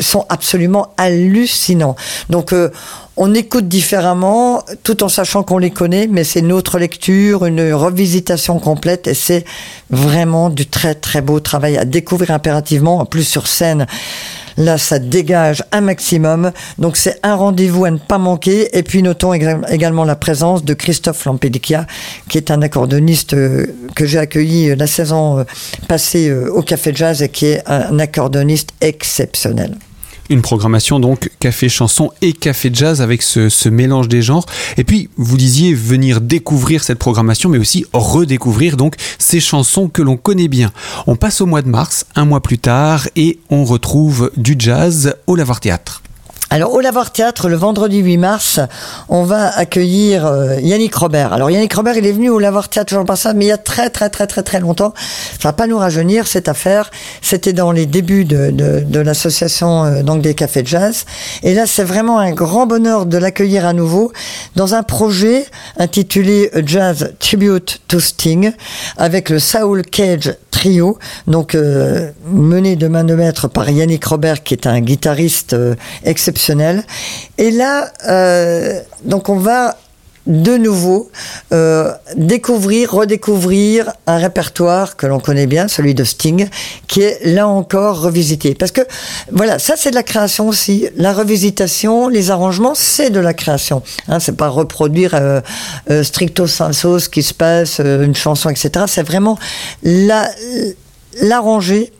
sont 0.00 0.26
absolument 0.28 0.94
hallucinants. 0.96 1.96
Donc 2.30 2.52
euh, 2.52 2.70
on 3.16 3.34
écoute 3.34 3.66
différemment 3.66 4.62
tout 4.82 5.02
en 5.02 5.08
sachant 5.08 5.42
qu'on 5.42 5.58
les 5.58 5.70
connaît, 5.70 6.06
mais 6.06 6.22
c'est 6.22 6.40
une 6.40 6.52
autre 6.52 6.78
lecture, 6.78 7.46
une 7.46 7.72
revisitation 7.72 8.58
complète 8.58 9.06
et 9.06 9.14
c'est 9.14 9.44
vraiment 9.90 10.50
du 10.50 10.66
très 10.66 10.94
très 10.94 11.22
beau 11.22 11.40
travail 11.40 11.78
à 11.78 11.84
découvrir 11.84 12.30
impérativement, 12.32 12.98
en 12.98 13.06
plus 13.06 13.24
sur 13.24 13.46
scène. 13.46 13.86
Là, 14.56 14.78
ça 14.78 14.98
dégage 14.98 15.62
un 15.72 15.82
maximum. 15.82 16.52
Donc, 16.78 16.96
c'est 16.96 17.18
un 17.22 17.34
rendez-vous 17.34 17.84
à 17.84 17.90
ne 17.90 17.98
pas 17.98 18.18
manquer. 18.18 18.76
Et 18.76 18.82
puis, 18.82 19.02
notons 19.02 19.34
également 19.34 20.04
la 20.04 20.16
présence 20.16 20.64
de 20.64 20.74
Christophe 20.74 21.24
Lampedicia, 21.24 21.86
qui 22.28 22.38
est 22.38 22.50
un 22.50 22.62
accordoniste 22.62 23.34
euh, 23.34 23.66
que 23.94 24.06
j'ai 24.06 24.18
accueilli 24.18 24.70
euh, 24.70 24.76
la 24.76 24.86
saison 24.86 25.40
euh, 25.40 25.44
passée 25.88 26.32
au 26.32 26.62
Café 26.62 26.92
Jazz 26.94 27.22
et 27.22 27.28
qui 27.28 27.46
est 27.46 27.62
un 27.66 27.98
accordoniste 27.98 28.70
exceptionnel. 28.80 29.76
Une 30.28 30.42
programmation 30.42 30.98
donc 30.98 31.30
café 31.38 31.68
chanson 31.68 32.10
et 32.22 32.32
café 32.32 32.70
jazz 32.72 33.00
avec 33.00 33.22
ce, 33.22 33.68
mélange 33.68 34.08
des 34.08 34.22
genres. 34.22 34.46
Et 34.76 34.84
puis 34.84 35.08
vous 35.16 35.36
disiez 35.36 35.74
venir 35.74 36.20
découvrir 36.20 36.82
cette 36.82 36.98
programmation, 36.98 37.48
mais 37.48 37.58
aussi 37.58 37.84
redécouvrir 37.92 38.76
donc 38.76 38.94
ces 39.18 39.40
chansons 39.40 39.88
que 39.88 40.02
l'on 40.02 40.16
connaît 40.16 40.48
bien. 40.48 40.72
On 41.06 41.16
passe 41.16 41.40
au 41.40 41.46
mois 41.46 41.62
de 41.62 41.68
mars, 41.68 42.06
un 42.14 42.24
mois 42.24 42.40
plus 42.40 42.58
tard, 42.58 43.08
et 43.16 43.38
on 43.50 43.64
retrouve 43.64 44.30
du 44.36 44.56
jazz 44.58 45.14
au 45.26 45.36
Lavoir 45.36 45.60
Théâtre. 45.60 46.02
Alors 46.48 46.72
au 46.72 46.80
Lavoir 46.80 47.10
Théâtre, 47.10 47.48
le 47.48 47.56
vendredi 47.56 47.98
8 47.98 48.18
mars, 48.18 48.60
on 49.08 49.24
va 49.24 49.48
accueillir 49.58 50.26
euh, 50.26 50.60
Yannick 50.60 50.94
Robert. 50.94 51.32
Alors 51.32 51.50
Yannick 51.50 51.74
Robert, 51.74 51.96
il 51.96 52.06
est 52.06 52.12
venu 52.12 52.30
au 52.30 52.38
Lavoir 52.38 52.68
Théâtre 52.68 52.94
Jean 52.94 53.16
ça, 53.16 53.34
mais 53.34 53.46
il 53.46 53.48
y 53.48 53.52
a 53.52 53.58
très 53.58 53.90
très 53.90 54.10
très 54.10 54.28
très 54.28 54.44
très 54.44 54.60
longtemps. 54.60 54.94
Ça 55.40 55.48
va 55.48 55.52
pas 55.52 55.66
nous 55.66 55.76
rajeunir 55.76 56.28
cette 56.28 56.48
affaire. 56.48 56.92
C'était 57.20 57.52
dans 57.52 57.72
les 57.72 57.86
débuts 57.86 58.24
de, 58.24 58.52
de, 58.52 58.80
de 58.86 59.00
l'association 59.00 59.84
euh, 59.84 60.02
donc 60.04 60.22
des 60.22 60.34
cafés 60.34 60.62
de 60.62 60.68
jazz. 60.68 61.04
Et 61.42 61.52
là, 61.52 61.66
c'est 61.66 61.82
vraiment 61.82 62.20
un 62.20 62.30
grand 62.30 62.66
bonheur 62.66 63.06
de 63.06 63.18
l'accueillir 63.18 63.66
à 63.66 63.72
nouveau 63.72 64.12
dans 64.54 64.74
un 64.74 64.84
projet 64.84 65.46
intitulé 65.78 66.52
Jazz 66.64 67.12
Tribute 67.18 67.80
to 67.88 67.98
Sting 67.98 68.52
avec 68.96 69.30
le 69.30 69.40
Saul 69.40 69.82
Cage 69.82 70.36
trio, 70.56 70.98
donc 71.26 71.54
euh, 71.54 72.10
mené 72.32 72.76
de 72.76 72.88
main 72.88 73.04
de 73.04 73.14
maître 73.14 73.46
par 73.46 73.68
Yannick 73.68 74.02
Robert, 74.06 74.42
qui 74.42 74.54
est 74.54 74.66
un 74.66 74.80
guitariste 74.80 75.52
euh, 75.52 75.74
exceptionnel. 76.02 76.82
Et 77.36 77.50
là, 77.50 77.92
euh, 78.08 78.80
donc 79.04 79.28
on 79.28 79.36
va 79.36 79.76
de 80.26 80.56
nouveau 80.56 81.10
euh, 81.52 81.92
découvrir, 82.16 82.92
redécouvrir 82.92 83.92
un 84.06 84.18
répertoire 84.18 84.96
que 84.96 85.06
l'on 85.06 85.20
connaît 85.20 85.46
bien, 85.46 85.68
celui 85.68 85.94
de 85.94 86.04
Sting, 86.04 86.48
qui 86.86 87.02
est 87.02 87.24
là 87.24 87.48
encore 87.48 88.00
revisité. 88.00 88.54
Parce 88.54 88.72
que 88.72 88.82
voilà, 89.32 89.58
ça 89.58 89.74
c'est 89.76 89.90
de 89.90 89.94
la 89.94 90.02
création 90.02 90.48
aussi. 90.48 90.88
La 90.96 91.12
revisitation, 91.12 92.08
les 92.08 92.30
arrangements, 92.30 92.74
c'est 92.74 93.10
de 93.10 93.20
la 93.20 93.34
création. 93.34 93.82
Hein, 94.08 94.20
c'est 94.20 94.36
pas 94.36 94.48
reproduire 94.48 95.14
euh, 95.14 95.40
euh, 95.90 96.02
stricto 96.02 96.46
sensu 96.46 97.00
ce 97.00 97.08
qui 97.08 97.22
se 97.22 97.34
passe, 97.34 97.80
euh, 97.80 98.04
une 98.04 98.14
chanson, 98.14 98.50
etc. 98.50 98.86
C'est 98.88 99.06
vraiment 99.06 99.38
la 99.82 100.28
l'arranger 101.20 101.92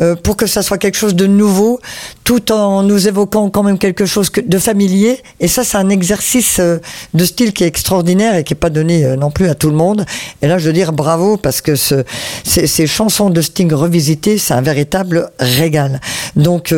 euh, 0.00 0.16
pour 0.16 0.36
que 0.36 0.46
ça 0.46 0.62
soit 0.62 0.78
quelque 0.78 0.96
chose 0.96 1.14
de 1.14 1.26
nouveau, 1.26 1.80
tout 2.24 2.50
en 2.52 2.82
nous 2.82 3.08
évoquant 3.08 3.50
quand 3.50 3.62
même 3.62 3.78
quelque 3.78 4.06
chose 4.06 4.30
de 4.32 4.58
familier. 4.58 5.20
Et 5.40 5.48
ça, 5.48 5.64
c'est 5.64 5.76
un 5.76 5.88
exercice 5.90 6.58
euh, 6.60 6.78
de 7.14 7.24
style 7.24 7.52
qui 7.52 7.64
est 7.64 7.66
extraordinaire 7.66 8.36
et 8.36 8.44
qui 8.44 8.54
est 8.54 8.56
pas 8.56 8.70
donné 8.70 9.04
euh, 9.04 9.16
non 9.16 9.30
plus 9.30 9.48
à 9.48 9.54
tout 9.54 9.68
le 9.68 9.76
monde. 9.76 10.04
Et 10.40 10.48
là, 10.48 10.58
je 10.58 10.66
veux 10.66 10.72
dire 10.72 10.92
bravo 10.92 11.36
parce 11.36 11.60
que 11.60 11.76
ce, 11.76 12.04
ces, 12.44 12.66
ces, 12.66 12.86
chansons 12.86 13.30
de 13.30 13.40
Sting 13.40 13.72
revisitées, 13.72 14.38
c'est 14.38 14.54
un 14.54 14.60
véritable 14.60 15.30
régal. 15.38 16.00
Donc 16.36 16.74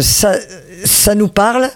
ça, 0.00 0.32
ça 0.84 1.14
nous 1.14 1.28
parle 1.28 1.70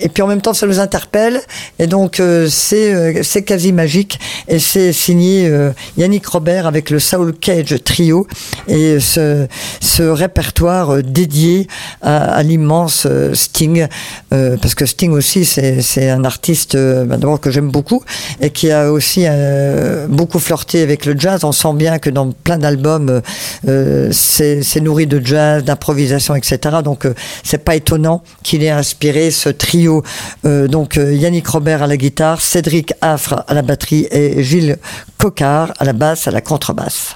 et 0.00 0.08
puis 0.08 0.22
en 0.22 0.26
même 0.26 0.42
temps 0.42 0.54
ça 0.54 0.66
nous 0.66 0.80
interpelle. 0.80 1.40
Et 1.78 1.86
donc 1.86 2.20
euh, 2.20 2.48
c'est 2.50 2.92
euh, 2.92 3.22
c'est 3.22 3.42
quasi 3.42 3.72
magique. 3.72 4.18
Et 4.48 4.58
c'est 4.58 4.92
signé 4.92 5.46
euh, 5.48 5.70
Yannick 5.96 6.26
Robert 6.26 6.66
avec 6.66 6.90
le 6.90 6.98
Soul 6.98 7.34
Cage 7.38 7.74
trio 7.84 8.26
et 8.68 9.00
ce 9.00 9.46
ce 9.80 10.02
répertoire 10.02 11.02
dédié 11.02 11.66
à, 12.02 12.42
l'immense 12.42 13.06
Sting. 13.32 13.86
Parce 14.30 14.74
que 14.74 14.86
Sting 14.86 15.12
aussi 15.12 15.44
c'est 15.44 15.80
c'est 15.82 16.10
un 16.10 16.24
artiste 16.24 16.76
bah, 16.76 17.16
que 17.40 17.50
j'aime 17.50 17.70
beaucoup 17.70 18.02
et 18.40 18.50
qui 18.50 18.70
a 18.70 18.90
aussi 18.92 19.26
beaucoup 20.08 20.38
flirté 20.38 20.82
avec 20.82 21.06
le 21.06 21.18
jazz. 21.18 21.44
On 21.44 21.52
sent 21.52 21.74
bien 21.74 21.98
que 21.98 22.10
dans 22.10 22.30
plein 22.32 22.58
d'albums 22.58 23.22
c'est 23.64 24.62
c'est 24.62 24.80
nourri 24.80 25.06
de 25.06 25.24
jazz 25.24 25.64
d'improvisation 25.64 26.34
etc 26.34 26.76
donc 26.84 27.06
c'est 27.42 27.64
pas 27.64 27.76
étonnant 27.76 28.22
qu'il 28.42 28.62
ait 28.62 28.70
inspiré 28.70 29.30
ce 29.30 29.48
trio 29.48 29.69
trio, 29.70 30.02
euh, 30.46 30.66
donc 30.66 30.98
euh, 30.98 31.14
Yannick 31.14 31.46
Robert 31.46 31.84
à 31.84 31.86
la 31.86 31.96
guitare, 31.96 32.40
Cédric 32.40 32.92
Affre 33.00 33.44
à 33.46 33.54
la 33.54 33.62
batterie 33.62 34.08
et 34.10 34.42
Gilles 34.42 34.78
Cocard 35.16 35.72
à 35.78 35.84
la 35.84 35.92
basse, 35.92 36.26
à 36.26 36.32
la 36.32 36.40
contrebasse. 36.40 37.14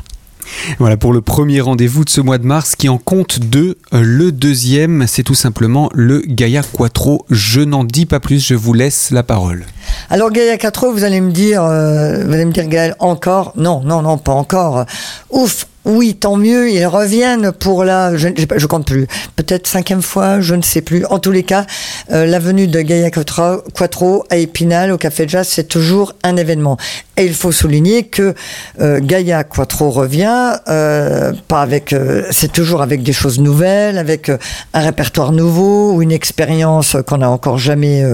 Voilà 0.78 0.96
pour 0.96 1.12
le 1.12 1.20
premier 1.20 1.60
rendez-vous 1.60 2.04
de 2.04 2.10
ce 2.10 2.20
mois 2.20 2.38
de 2.38 2.46
mars 2.46 2.76
qui 2.76 2.88
en 2.88 2.98
compte 2.98 3.40
deux. 3.40 3.76
Euh, 3.92 4.02
le 4.04 4.30
deuxième, 4.30 5.06
c'est 5.08 5.24
tout 5.24 5.34
simplement 5.34 5.90
le 5.94 6.20
Gaia 6.20 6.62
Quattro. 6.62 7.26
Je 7.28 7.60
n'en 7.60 7.82
dis 7.82 8.06
pas 8.06 8.20
plus, 8.20 8.46
je 8.46 8.54
vous 8.54 8.72
laisse 8.72 9.10
la 9.10 9.24
parole. 9.24 9.64
Alors 10.08 10.30
Gaia 10.30 10.56
Quattro, 10.56 10.92
vous 10.92 11.02
allez 11.02 11.20
me 11.20 11.32
dire, 11.32 11.64
euh, 11.64 12.24
vous 12.24 12.32
allez 12.32 12.44
me 12.44 12.52
dire 12.52 12.68
Gaël, 12.68 12.94
encore? 13.00 13.52
Non, 13.56 13.82
non, 13.84 14.00
non, 14.02 14.16
pas 14.16 14.32
encore. 14.32 14.84
Ouf, 15.30 15.66
oui, 15.84 16.14
tant 16.14 16.36
mieux, 16.36 16.70
ils 16.70 16.86
reviennent 16.86 17.52
pour 17.52 17.84
la, 17.84 18.16
je, 18.16 18.28
je 18.56 18.66
compte 18.66 18.86
plus, 18.86 19.06
peut-être 19.36 19.66
cinquième 19.66 20.02
fois, 20.02 20.40
je 20.40 20.54
ne 20.54 20.62
sais 20.62 20.80
plus. 20.80 21.04
En 21.06 21.18
tous 21.18 21.30
les 21.30 21.42
cas, 21.42 21.66
euh, 22.10 22.26
la 22.26 22.38
de 22.44 22.80
Gaia 22.80 23.10
Quattro 23.10 24.24
à 24.30 24.36
Épinal, 24.36 24.92
au 24.92 24.98
Café 24.98 25.26
Jazz, 25.26 25.48
c'est 25.50 25.68
toujours 25.68 26.14
un 26.22 26.36
événement. 26.36 26.76
Et 27.16 27.24
il 27.24 27.34
faut 27.34 27.52
souligner 27.52 28.04
que 28.04 28.34
euh, 28.80 29.00
Gaia 29.00 29.44
Quattro 29.44 29.90
revient, 29.90 30.52
euh, 30.68 31.32
pas 31.48 31.62
avec, 31.62 31.92
euh, 31.92 32.24
c'est 32.30 32.52
toujours 32.52 32.82
avec 32.82 33.02
des 33.02 33.12
choses 33.12 33.40
nouvelles, 33.40 33.98
avec 33.98 34.28
euh, 34.28 34.38
un 34.72 34.80
répertoire 34.80 35.32
nouveau 35.32 35.92
ou 35.92 36.02
une 36.02 36.12
expérience 36.12 36.96
qu'on 37.06 37.18
n'a 37.18 37.30
encore 37.30 37.58
jamais 37.58 38.04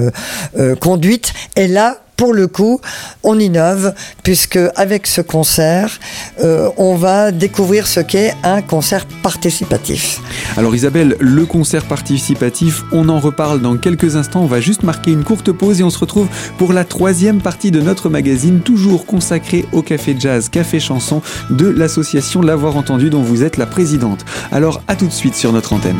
conduite. 0.81 1.33
Et 1.57 1.67
là, 1.67 1.99
pour 2.21 2.35
le 2.35 2.49
coup, 2.49 2.83
on 3.23 3.39
innove 3.39 3.95
puisque 4.23 4.59
avec 4.77 5.07
ce 5.07 5.23
concert, 5.23 5.99
euh, 6.45 6.69
on 6.77 6.95
va 6.95 7.33
découvrir 7.33 7.87
ce 7.87 8.01
qu'est 8.01 8.35
un 8.43 8.61
concert 8.61 9.07
participatif. 9.23 10.21
Alors 10.59 10.75
Isabelle, 10.75 11.17
le 11.19 11.47
concert 11.47 11.87
participatif, 11.87 12.83
on 12.93 13.09
en 13.09 13.21
reparle 13.21 13.63
dans 13.63 13.79
quelques 13.79 14.17
instants. 14.17 14.43
On 14.43 14.47
va 14.47 14.61
juste 14.61 14.83
marquer 14.83 15.13
une 15.13 15.25
courte 15.25 15.51
pause 15.51 15.81
et 15.81 15.83
on 15.83 15.89
se 15.89 15.99
retrouve 15.99 16.29
pour 16.59 16.75
la 16.75 16.85
troisième 16.85 17.41
partie 17.41 17.71
de 17.71 17.81
notre 17.81 18.11
magazine, 18.11 18.61
toujours 18.61 19.07
consacrée 19.07 19.65
au 19.73 19.81
café 19.81 20.15
jazz, 20.19 20.51
café 20.51 20.79
chanson 20.79 21.23
de 21.49 21.69
l'association 21.69 22.43
L'avoir 22.43 22.77
entendu 22.77 23.09
dont 23.09 23.23
vous 23.23 23.45
êtes 23.45 23.57
la 23.57 23.65
présidente. 23.65 24.27
Alors 24.53 24.83
à 24.89 24.95
tout 24.95 25.07
de 25.07 25.13
suite 25.13 25.35
sur 25.35 25.55
notre 25.55 25.73
antenne. 25.73 25.97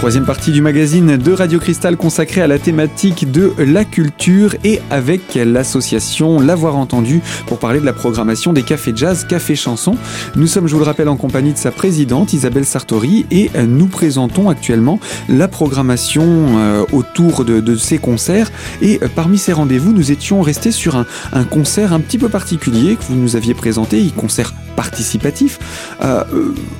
Troisième 0.00 0.24
partie 0.24 0.50
du 0.50 0.62
magazine 0.62 1.18
de 1.18 1.30
Radio 1.30 1.58
Cristal 1.58 1.98
consacrée 1.98 2.40
à 2.40 2.46
la 2.46 2.58
thématique 2.58 3.30
de 3.30 3.52
la 3.58 3.84
culture 3.84 4.54
et 4.64 4.80
avec 4.88 5.34
l'association 5.34 6.40
L'avoir 6.40 6.76
entendu 6.76 7.20
pour 7.46 7.58
parler 7.58 7.80
de 7.80 7.84
la 7.84 7.92
programmation 7.92 8.54
des 8.54 8.62
cafés 8.62 8.94
jazz, 8.96 9.26
cafés 9.28 9.56
chansons. 9.56 9.98
Nous 10.36 10.46
sommes, 10.46 10.68
je 10.68 10.72
vous 10.72 10.78
le 10.78 10.86
rappelle, 10.86 11.10
en 11.10 11.18
compagnie 11.18 11.52
de 11.52 11.58
sa 11.58 11.70
présidente 11.70 12.32
Isabelle 12.32 12.64
Sartori 12.64 13.26
et 13.30 13.50
nous 13.68 13.88
présentons 13.88 14.48
actuellement 14.48 15.00
la 15.28 15.48
programmation 15.48 16.24
euh, 16.24 16.86
autour 16.92 17.44
de, 17.44 17.76
ces 17.76 17.98
concerts. 17.98 18.50
Et 18.80 19.00
euh, 19.02 19.08
parmi 19.14 19.36
ces 19.36 19.52
rendez-vous, 19.52 19.92
nous 19.92 20.12
étions 20.12 20.40
restés 20.40 20.72
sur 20.72 20.96
un, 20.96 21.04
un, 21.34 21.44
concert 21.44 21.92
un 21.92 22.00
petit 22.00 22.16
peu 22.16 22.30
particulier 22.30 22.96
que 22.96 23.02
vous 23.02 23.16
nous 23.16 23.36
aviez 23.36 23.52
présenté, 23.52 24.00
un 24.00 24.18
concert 24.18 24.54
participatif. 24.80 25.58
Euh, 26.02 26.24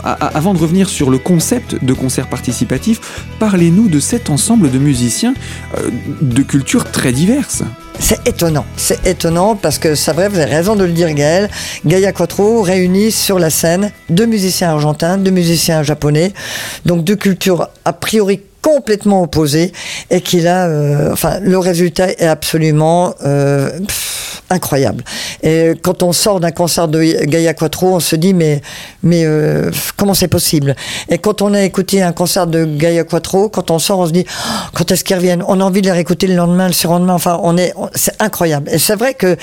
avant 0.02 0.54
de 0.54 0.58
revenir 0.58 0.88
sur 0.88 1.10
le 1.10 1.18
concept 1.18 1.84
de 1.84 1.92
concert 1.92 2.28
participatif, 2.28 2.98
parlez-nous 3.38 3.88
de 3.88 4.00
cet 4.00 4.30
ensemble 4.30 4.70
de 4.70 4.78
musiciens 4.78 5.34
euh, 5.76 5.90
de 6.22 6.42
cultures 6.42 6.90
très 6.90 7.12
diverses. 7.12 7.62
C'est 7.98 8.26
étonnant, 8.26 8.64
c'est 8.78 9.06
étonnant 9.06 9.54
parce 9.54 9.78
que 9.78 9.94
c'est 9.94 10.14
vrai, 10.14 10.30
vous 10.30 10.38
avez 10.38 10.50
raison 10.50 10.76
de 10.76 10.84
le 10.84 10.92
dire 10.92 11.12
Gaël, 11.12 11.50
Gaia 11.84 12.12
Quattro 12.12 12.62
réunit 12.62 13.10
sur 13.10 13.38
la 13.38 13.50
scène 13.50 13.90
deux 14.08 14.24
musiciens 14.24 14.70
argentins, 14.70 15.18
deux 15.18 15.30
musiciens 15.30 15.82
japonais, 15.82 16.32
donc 16.86 17.04
deux 17.04 17.16
cultures 17.16 17.68
a 17.84 17.92
priori 17.92 18.40
complètement 18.62 19.22
opposées 19.22 19.72
et 20.08 20.22
qui 20.22 20.40
là, 20.40 20.68
euh, 20.68 21.12
enfin 21.12 21.38
le 21.42 21.58
résultat 21.58 22.08
est 22.12 22.26
absolument... 22.26 23.14
Euh, 23.26 23.78
incroyable. 24.50 25.04
Et 25.42 25.72
quand 25.80 26.02
on 26.02 26.12
sort 26.12 26.40
d'un 26.40 26.50
concert 26.50 26.88
de 26.88 27.00
Gaia 27.02 27.54
Quattro, 27.54 27.94
on 27.94 28.00
se 28.00 28.16
dit 28.16 28.34
mais 28.34 28.60
mais 29.02 29.24
euh, 29.24 29.70
comment 29.96 30.14
c'est 30.14 30.28
possible? 30.28 30.74
Et 31.08 31.18
quand 31.18 31.40
on 31.40 31.54
a 31.54 31.62
écouté 31.62 32.02
un 32.02 32.12
concert 32.12 32.46
de 32.46 32.64
Gaia 32.64 33.04
Quattro, 33.04 33.48
quand 33.48 33.70
on 33.70 33.78
sort, 33.78 34.00
on 34.00 34.06
se 34.06 34.12
dit 34.12 34.26
oh, 34.28 34.68
quand 34.74 34.90
est-ce 34.90 35.04
qu'ils 35.04 35.16
reviennent? 35.16 35.44
On 35.46 35.60
a 35.60 35.64
envie 35.64 35.80
de 35.80 35.86
les 35.86 35.92
réécouter 35.92 36.26
le 36.26 36.34
lendemain, 36.34 36.66
le 36.66 36.72
surlendemain. 36.72 37.14
Enfin, 37.14 37.38
on 37.42 37.56
est 37.56 37.72
c'est 37.94 38.20
incroyable. 38.20 38.68
Et 38.70 38.78
c'est 38.78 38.96
vrai 38.96 39.14
que 39.14 39.36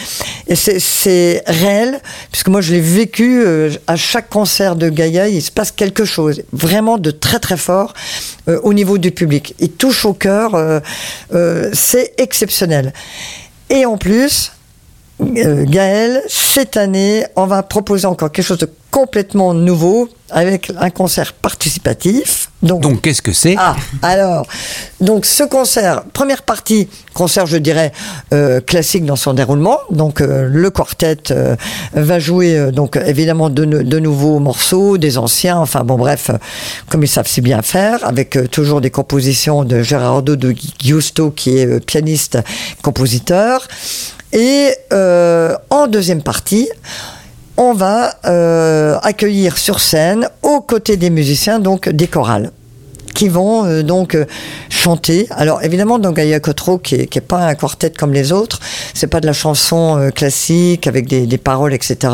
c'est 0.54 1.44
réel 1.48 2.00
puisque 2.32 2.50
moi 2.50 2.62
je 2.62 2.74
l'ai 2.74 2.82
vécu 2.82 3.44
euh, 3.46 3.72
à 3.88 3.96
chaque 3.96 4.30
concert 4.30 4.76
de 4.76 4.90
Gaia, 4.90 5.30
il 5.30 5.42
se 5.42 5.52
passe 5.52 5.72
quelque 5.72 6.06
chose 6.06 6.44
vraiment 6.52 6.98
de 6.98 7.12
très 7.12 7.40
très 7.40 7.58
fort 7.58 7.94
euh, 8.50 8.60
au 8.64 8.74
niveau 8.74 8.98
du 8.98 9.12
public. 9.12 9.56
Il 9.60 9.72
touche 9.72 10.06
au 10.06 10.14
cœur, 10.14 10.52
c'est 11.74 12.14
exceptionnel. 12.18 12.94
Et 13.70 13.86
en 13.86 13.98
plus, 13.98 14.52
Gaël, 15.20 16.22
cette 16.28 16.78
année, 16.78 17.26
on 17.36 17.48
va 17.48 17.64
proposer 17.64 18.06
encore 18.06 18.32
quelque 18.32 18.46
chose 18.46 18.60
de 18.60 18.70
complètement 18.92 19.54
nouveau 19.54 20.10
avec 20.30 20.72
un 20.78 20.90
concert 20.90 21.34
participatif 21.34 22.47
Donc, 22.64 23.02
qu'est-ce 23.02 23.22
que 23.22 23.34
c'est 23.34 23.56
Ah, 23.58 23.76
alors, 24.02 24.48
donc 25.00 25.28
ce 25.28 25.44
concert, 25.44 26.04
première 26.12 26.42
partie, 26.42 26.88
concert, 27.14 27.46
je 27.46 27.58
dirais, 27.58 27.92
euh, 28.34 28.62
classique 28.62 29.06
dans 29.06 29.16
son 29.16 29.36
déroulement. 29.36 29.78
Donc, 29.92 30.22
euh, 30.22 30.50
le 30.52 30.72
quartet 30.72 31.18
euh, 31.30 31.56
va 31.94 32.18
jouer, 32.18 32.72
donc, 32.72 32.96
évidemment, 32.96 33.52
de, 33.52 33.64
de, 33.64 34.00
nouveaux 34.00 34.40
morceaux, 34.40 34.98
des 34.98 35.20
anciens, 35.20 35.58
enfin, 35.58 35.84
bon, 35.84 35.98
bref, 35.98 36.32
comme 36.90 37.04
ils 37.04 37.08
savent 37.08 37.28
si 37.28 37.42
bien 37.42 37.62
faire, 37.62 38.00
avec 38.04 38.38
toujours 38.50 38.82
des 38.82 38.90
compositions 38.90 39.64
de 39.64 39.84
Gerardo 39.84 40.36
de 40.36 40.56
Giusto, 40.80 41.30
qui 41.30 41.60
est 41.60 41.80
pianiste, 41.86 42.40
compositeur. 42.82 43.68
Et 44.34 44.72
en 44.92 45.88
deuxième 45.88 46.24
partie, 46.24 46.70
on 47.58 47.74
va 47.74 48.14
euh, 48.26 48.98
accueillir 49.02 49.58
sur 49.58 49.80
scène, 49.80 50.30
aux 50.44 50.62
côtés 50.62 50.96
des 50.96 51.10
musiciens, 51.10 51.60
donc 51.60 51.90
des 51.90 52.08
chorales 52.08 52.52
qui 53.16 53.30
vont 53.30 53.66
euh, 53.66 53.82
donc 53.82 54.14
euh, 54.14 54.26
chanter. 54.70 55.26
Alors 55.32 55.64
évidemment, 55.64 55.98
donc 55.98 56.18
Gaïa 56.18 56.40
Cotro, 56.40 56.78
qui 56.78 56.94
est, 56.94 57.22
pas 57.22 57.48
un 57.48 57.56
quartet 57.56 57.90
comme 57.90 58.14
les 58.14 58.32
autres, 58.32 58.60
c'est 58.94 59.08
pas 59.08 59.20
de 59.20 59.26
la 59.26 59.34
chanson 59.34 60.12
classique 60.14 60.86
avec 60.86 61.08
des, 61.08 61.26
des, 61.26 61.38
paroles, 61.40 61.74
etc. 61.74 62.14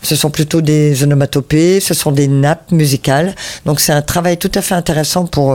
Ce 0.00 0.16
sont 0.16 0.30
plutôt 0.30 0.62
des 0.62 1.02
onomatopées, 1.02 1.78
ce 1.80 1.92
sont 1.92 2.10
des 2.10 2.26
nappes 2.26 2.72
musicales. 2.72 3.34
Donc 3.66 3.80
c'est 3.80 3.92
un 3.92 4.00
travail 4.00 4.38
tout 4.38 4.52
à 4.54 4.62
fait 4.62 4.74
intéressant 4.74 5.26
pour 5.26 5.54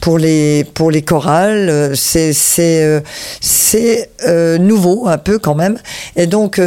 pour 0.00 0.18
les 0.18 0.62
pour 0.72 0.92
les 0.92 1.02
chorales. 1.02 1.96
C'est 1.96 2.32
c'est 2.32 3.02
c'est 3.40 4.08
nouveau 4.60 5.08
un 5.08 5.18
peu 5.18 5.40
quand 5.40 5.56
même. 5.56 5.78
Et 6.14 6.28
donc 6.28 6.60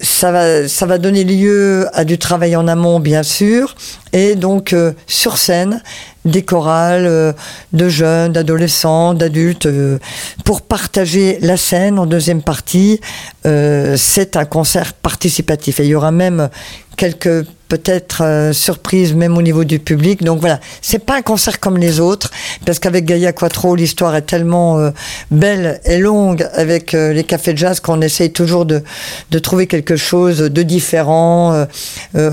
ça 0.00 0.30
va, 0.30 0.68
ça 0.68 0.86
va 0.86 0.98
donner 0.98 1.24
lieu 1.24 1.88
à 1.92 2.04
du 2.04 2.18
travail 2.18 2.54
en 2.56 2.68
amont, 2.68 3.00
bien 3.00 3.22
sûr, 3.22 3.74
et 4.12 4.36
donc 4.36 4.72
euh, 4.72 4.92
sur 5.06 5.36
scène, 5.38 5.82
des 6.24 6.42
chorales 6.42 7.06
euh, 7.06 7.32
de 7.72 7.88
jeunes, 7.88 8.32
d'adolescents, 8.32 9.14
d'adultes, 9.14 9.66
euh, 9.66 9.98
pour 10.44 10.62
partager 10.62 11.38
la 11.40 11.56
scène 11.56 11.98
en 11.98 12.06
deuxième 12.06 12.42
partie. 12.42 13.00
c'est 13.44 14.36
un 14.36 14.44
concert 14.44 14.92
participatif. 14.92 15.80
Et 15.80 15.84
il 15.84 15.88
y 15.90 15.94
aura 15.94 16.10
même 16.10 16.48
quelques 16.98 17.46
peut-être 17.68 18.22
euh, 18.22 18.52
surprise 18.52 19.14
même 19.14 19.36
au 19.36 19.42
niveau 19.42 19.64
du 19.64 19.78
public. 19.78 20.24
Donc 20.24 20.40
voilà, 20.40 20.58
c'est 20.82 20.98
pas 20.98 21.16
un 21.16 21.22
concert 21.22 21.60
comme 21.60 21.78
les 21.78 22.00
autres 22.00 22.30
parce 22.66 22.78
qu'avec 22.78 23.04
Gaia 23.04 23.32
Quattro, 23.32 23.76
l'histoire 23.76 24.16
est 24.16 24.22
tellement 24.22 24.78
euh, 24.78 24.90
belle 25.30 25.80
et 25.84 25.98
longue 25.98 26.48
avec 26.54 26.94
euh, 26.94 27.12
les 27.12 27.24
cafés 27.24 27.52
de 27.52 27.58
jazz 27.58 27.80
qu'on 27.80 28.00
essaye 28.00 28.32
toujours 28.32 28.66
de, 28.66 28.82
de 29.30 29.38
trouver 29.38 29.66
quelque 29.66 29.96
chose 29.96 30.38
de 30.38 30.62
différent, 30.62 31.66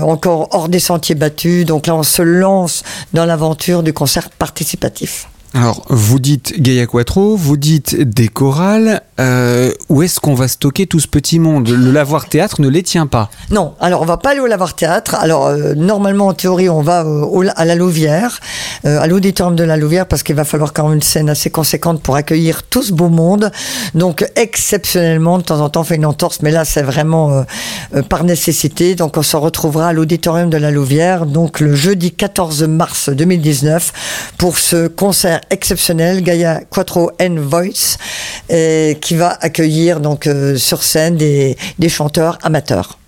encore 0.02 0.48
hors 0.52 0.68
des 0.68 0.80
sentiers 0.80 1.14
battus. 1.14 1.64
Donc 1.64 1.86
là, 1.86 1.94
on 1.94 2.02
se 2.02 2.22
lance 2.22 2.82
dans 3.12 3.24
l'aventure 3.24 3.82
du 3.82 3.92
concert 3.92 4.30
participatif. 4.30 5.28
Alors, 5.56 5.86
vous 5.88 6.18
dites 6.18 6.60
Gaia 6.60 6.84
Quattro, 6.84 7.34
vous 7.34 7.56
dites 7.56 7.98
des 7.98 8.28
chorales. 8.28 9.00
Euh, 9.18 9.72
où 9.88 10.02
est-ce 10.02 10.20
qu'on 10.20 10.34
va 10.34 10.48
stocker 10.48 10.86
tout 10.86 11.00
ce 11.00 11.08
petit 11.08 11.38
monde? 11.38 11.68
Le 11.70 11.90
lavoir 11.90 12.28
théâtre 12.28 12.60
ne 12.60 12.68
les 12.68 12.82
tient 12.82 13.06
pas. 13.06 13.30
Non, 13.50 13.72
alors 13.80 14.02
on 14.02 14.04
va 14.04 14.18
pas 14.18 14.32
aller 14.32 14.40
au 14.40 14.46
lavoir 14.46 14.74
théâtre. 14.76 15.14
Alors 15.14 15.46
euh, 15.46 15.72
normalement 15.74 16.26
en 16.26 16.34
théorie 16.34 16.68
on 16.68 16.82
va 16.82 17.06
euh, 17.06 17.48
à 17.56 17.64
la 17.64 17.74
Louvière, 17.74 18.40
à 18.84 19.06
l'auditorium 19.06 19.56
de 19.56 19.64
la 19.64 19.78
Louvière 19.78 20.04
parce 20.06 20.22
qu'il 20.22 20.34
va 20.34 20.44
falloir 20.44 20.74
quand 20.74 20.84
même 20.84 20.96
une 20.96 21.02
scène 21.02 21.30
assez 21.30 21.48
conséquente 21.48 22.02
pour 22.02 22.16
accueillir 22.16 22.62
tout 22.64 22.82
ce 22.82 22.92
beau 22.92 23.08
monde. 23.08 23.50
Donc 23.94 24.30
exceptionnellement 24.36 25.38
de 25.38 25.44
temps 25.44 25.60
en 25.60 25.70
temps 25.70 25.80
on 25.80 25.84
fait 25.84 25.96
une 25.96 26.04
entorse, 26.04 26.40
mais 26.42 26.50
là 26.50 26.66
c'est 26.66 26.82
vraiment 26.82 27.46
par 28.10 28.24
nécessité. 28.24 28.94
Donc 28.94 29.16
on 29.16 29.22
se 29.22 29.38
retrouvera 29.38 29.88
à 29.88 29.92
l'auditorium 29.94 30.50
de 30.50 30.58
la 30.58 30.70
Louvière 30.70 31.24
donc 31.24 31.60
le 31.60 31.74
jeudi 31.74 32.12
14 32.12 32.64
mars 32.64 33.08
2019 33.08 34.34
pour 34.36 34.58
ce 34.58 34.88
concert 34.88 35.40
exceptionnel 35.50 36.22
Gaia 36.22 36.60
Quattro 36.70 37.10
and 37.20 37.36
Voice. 37.38 37.98
Qui 38.48 39.16
va 39.16 39.36
accueillir 39.40 40.00
donc 40.00 40.26
euh, 40.26 40.56
sur 40.56 40.82
scène 40.82 41.16
des, 41.16 41.56
des 41.78 41.88
chanteurs 41.88 42.38
amateurs. 42.42 42.98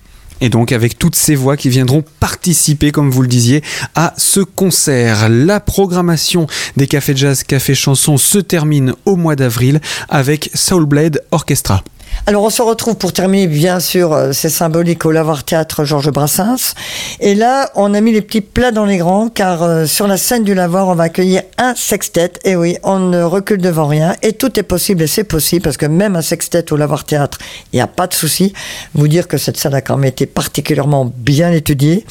Et 0.40 0.48
donc 0.48 0.72
avec 0.72 0.98
toutes 0.98 1.16
ces 1.16 1.34
voix 1.34 1.56
qui 1.56 1.68
viendront 1.68 2.04
participer, 2.20 2.92
comme 2.92 3.10
vous 3.10 3.22
le 3.22 3.28
disiez, 3.28 3.62
à 3.94 4.14
ce 4.16 4.40
concert. 4.40 5.28
La 5.28 5.60
programmation 5.60 6.46
des 6.76 6.86
cafés 6.86 7.16
jazz, 7.16 7.42
cafés 7.42 7.74
chansons 7.74 8.18
se 8.18 8.38
termine 8.38 8.94
au 9.04 9.16
mois 9.16 9.36
d'avril 9.36 9.80
avec 10.08 10.50
Soul 10.54 10.86
Blade 10.86 11.22
Orchestra. 11.30 11.82
Alors 12.26 12.44
on 12.44 12.50
se 12.50 12.60
retrouve 12.60 12.96
pour 12.96 13.12
terminer 13.12 13.46
bien 13.46 13.80
sûr, 13.80 14.12
euh, 14.12 14.32
c'est 14.32 14.50
symbolique 14.50 15.06
au 15.06 15.12
Lavoir 15.12 15.44
Théâtre 15.44 15.84
Georges 15.84 16.10
Brassens. 16.10 16.74
Et 17.20 17.34
là, 17.34 17.70
on 17.74 17.94
a 17.94 18.00
mis 18.00 18.12
les 18.12 18.20
petits 18.20 18.42
plats 18.42 18.70
dans 18.70 18.84
les 18.84 18.98
grands 18.98 19.28
car 19.28 19.62
euh, 19.62 19.86
sur 19.86 20.06
la 20.06 20.18
scène 20.18 20.44
du 20.44 20.54
Lavoir, 20.54 20.88
on 20.88 20.94
va 20.94 21.04
accueillir 21.04 21.42
un 21.56 21.74
sextet. 21.74 22.32
Et 22.44 22.54
oui, 22.54 22.76
on 22.82 22.98
ne 22.98 23.22
recule 23.22 23.62
devant 23.62 23.86
rien 23.86 24.14
et 24.22 24.34
tout 24.34 24.58
est 24.58 24.62
possible 24.62 25.02
et 25.02 25.06
c'est 25.06 25.24
possible 25.24 25.62
parce 25.62 25.78
que 25.78 25.86
même 25.86 26.16
un 26.16 26.22
sextet 26.22 26.70
au 26.72 26.76
Lavoir 26.76 27.04
Théâtre, 27.04 27.38
il 27.72 27.76
n'y 27.76 27.82
a 27.82 27.86
pas 27.86 28.06
de 28.06 28.14
souci. 28.14 28.52
Vous 28.94 29.08
dire 29.08 29.26
que 29.26 29.38
cette 29.38 29.56
salle 29.56 29.74
a 29.74 29.80
quand 29.80 29.96
même 29.96 30.08
été 30.08 30.26
particulièrement 30.26 31.10
bien 31.16 31.52
étudiée. 31.52 32.04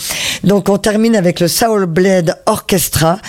Donc 0.44 0.70
on 0.70 0.78
termine 0.78 1.16
avec 1.16 1.40
le 1.40 1.48
Soul 1.48 1.86
Blade 1.86 2.40
Orchestra, 2.46 3.20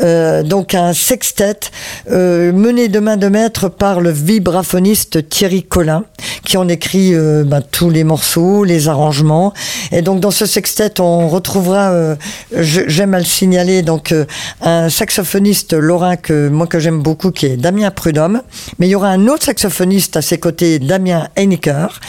euh, 0.00 0.42
donc 0.42 0.74
un 0.74 0.92
sextet 0.92 1.60
mené 2.08 2.88
de 2.88 2.98
main 2.98 3.16
de 3.16 3.28
maître 3.28 3.68
par 3.68 4.00
le 4.00 4.10
vibraphoniste 4.10 5.28
Thierry 5.28 5.62
Collin 5.62 6.04
qui 6.44 6.56
en 6.56 6.68
écrit 6.68 7.14
euh, 7.14 7.44
ben, 7.44 7.62
tous 7.62 7.90
les 7.90 8.04
morceaux, 8.04 8.64
les 8.64 8.88
arrangements. 8.88 9.52
Et 9.92 10.02
donc 10.02 10.20
dans 10.20 10.30
ce 10.30 10.46
sextet, 10.46 11.00
on 11.00 11.28
retrouvera, 11.28 11.90
euh, 11.90 12.16
j'aime 12.52 13.14
à 13.14 13.18
le 13.18 13.24
signaler, 13.24 13.82
donc 13.82 14.12
euh, 14.12 14.24
un 14.60 14.88
saxophoniste 14.88 15.74
lorrain 15.74 16.16
que 16.16 16.48
moi 16.48 16.66
que 16.66 16.78
j'aime 16.78 17.02
beaucoup, 17.02 17.30
qui 17.30 17.46
est 17.46 17.56
Damien 17.56 17.90
Prudhomme. 17.90 18.42
Mais 18.78 18.86
il 18.86 18.90
y 18.90 18.94
aura 18.94 19.08
un 19.08 19.26
autre 19.28 19.44
saxophoniste 19.44 20.16
à 20.16 20.22
ses 20.22 20.38
côtés, 20.38 20.78
Damien 20.78 21.28
Heinicker. 21.36 22.00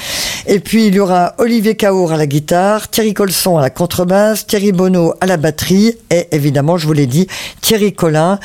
Et 0.48 0.60
puis 0.60 0.88
il 0.88 0.96
y 0.96 1.00
aura 1.00 1.34
Olivier 1.38 1.76
Caour 1.76 2.12
à 2.12 2.18
la 2.18 2.28
guitare, 2.28 2.90
Thierry 2.90 3.14
Colson 3.14 3.58
à 3.58 3.62
la 3.62 3.70
contrebasse, 3.70 4.46
Thierry 4.46 4.72
Bonneau 4.72 5.14
à 5.22 5.26
la 5.26 5.38
batterie 5.38 5.96
et 6.12 6.28
évidemment, 6.32 6.78
je 6.78 6.88
vous 6.88 6.94
l'ai 6.94 7.08
dit, 7.08 7.28
Thierry 7.62 7.94
Collin 7.94 8.40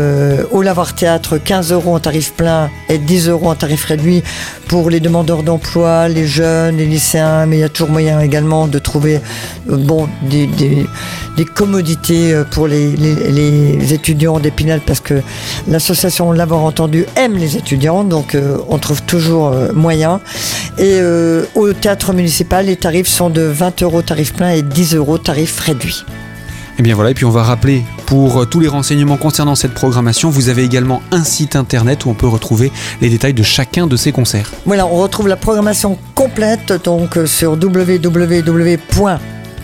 au 0.52 0.62
Lavoir 0.62 0.96
Théâtre, 0.96 1.38
15 1.38 1.72
euros 1.72 1.96
en 1.96 2.00
tarif 2.00 2.34
plein 2.34 2.70
et 2.90 2.98
10 2.98 3.30
euros 3.30 3.50
en 3.50 3.56
tarif 3.56 3.86
réduit 3.86 4.24
pour 4.68 4.90
les 4.90 5.00
demandeurs 5.00 5.44
d'emploi, 5.44 6.08
les 6.08 6.28
jeunes, 6.28 6.78
les 6.78 6.86
lycéens, 6.86 7.46
mais 7.46 7.58
il 7.58 7.60
y 7.62 7.64
a 7.64 7.70
toujours 7.70 7.90
moyen 7.90 8.20
également 8.20 8.68
de 8.68 8.80
trouver 8.80 9.20
bon, 9.68 10.08
des, 10.24 10.88
commodités 11.56 12.42
pour 12.52 12.68
les, 12.68 13.94
étudiants 13.94 14.40
d'Épinal 14.40 14.82
parce 14.86 15.00
que 15.00 15.22
l'association 15.68 16.28
L'avoir 16.38 16.62
entendu 16.62 17.06
aime 17.16 17.36
les 17.36 17.58
étudiants, 17.58 18.04
donc 18.04 18.36
euh, 18.36 18.58
on 18.70 18.78
trouve 18.78 19.02
toujours 19.04 19.48
euh, 19.48 19.72
moyen. 19.74 20.20
Et 20.78 21.00
euh, 21.00 21.46
au 21.56 21.74
théâtre 21.74 22.14
municipal, 22.14 22.68
les 22.68 22.76
tarifs 22.76 23.08
sont 23.08 23.30
de 23.30 23.42
20 23.42 23.82
euros 23.84 24.02
tarif 24.02 24.34
plein 24.34 24.52
et 24.52 24.62
10 24.62 24.96
euros 24.96 25.18
tarif 25.18 25.60
réduit. 25.60 26.06
Et 26.78 26.82
eh 26.82 26.84
bien 26.84 26.94
voilà, 26.94 27.10
et 27.10 27.14
puis 27.16 27.26
on 27.26 27.32
va 27.32 27.42
rappeler 27.42 27.84
pour 28.06 28.48
tous 28.48 28.60
les 28.60 28.68
renseignements 28.68 29.18
concernant 29.18 29.56
cette 29.56 29.74
programmation, 29.74 30.30
vous 30.30 30.50
avez 30.50 30.64
également 30.64 31.02
un 31.12 31.24
site 31.24 31.56
internet 31.56 32.06
où 32.06 32.10
on 32.12 32.14
peut 32.14 32.28
retrouver 32.28 32.72
les 33.02 33.10
détails 33.10 33.34
de 33.34 33.42
chacun 33.42 33.88
de 33.88 33.96
ces 33.96 34.12
concerts. 34.12 34.52
Voilà, 34.68 34.86
on 34.86 34.98
retrouve 34.98 35.28
la 35.28 35.38
programmation 35.38 35.98
complète 36.14 36.74
donc 36.84 37.18
sur 37.26 37.54
www 37.54 38.78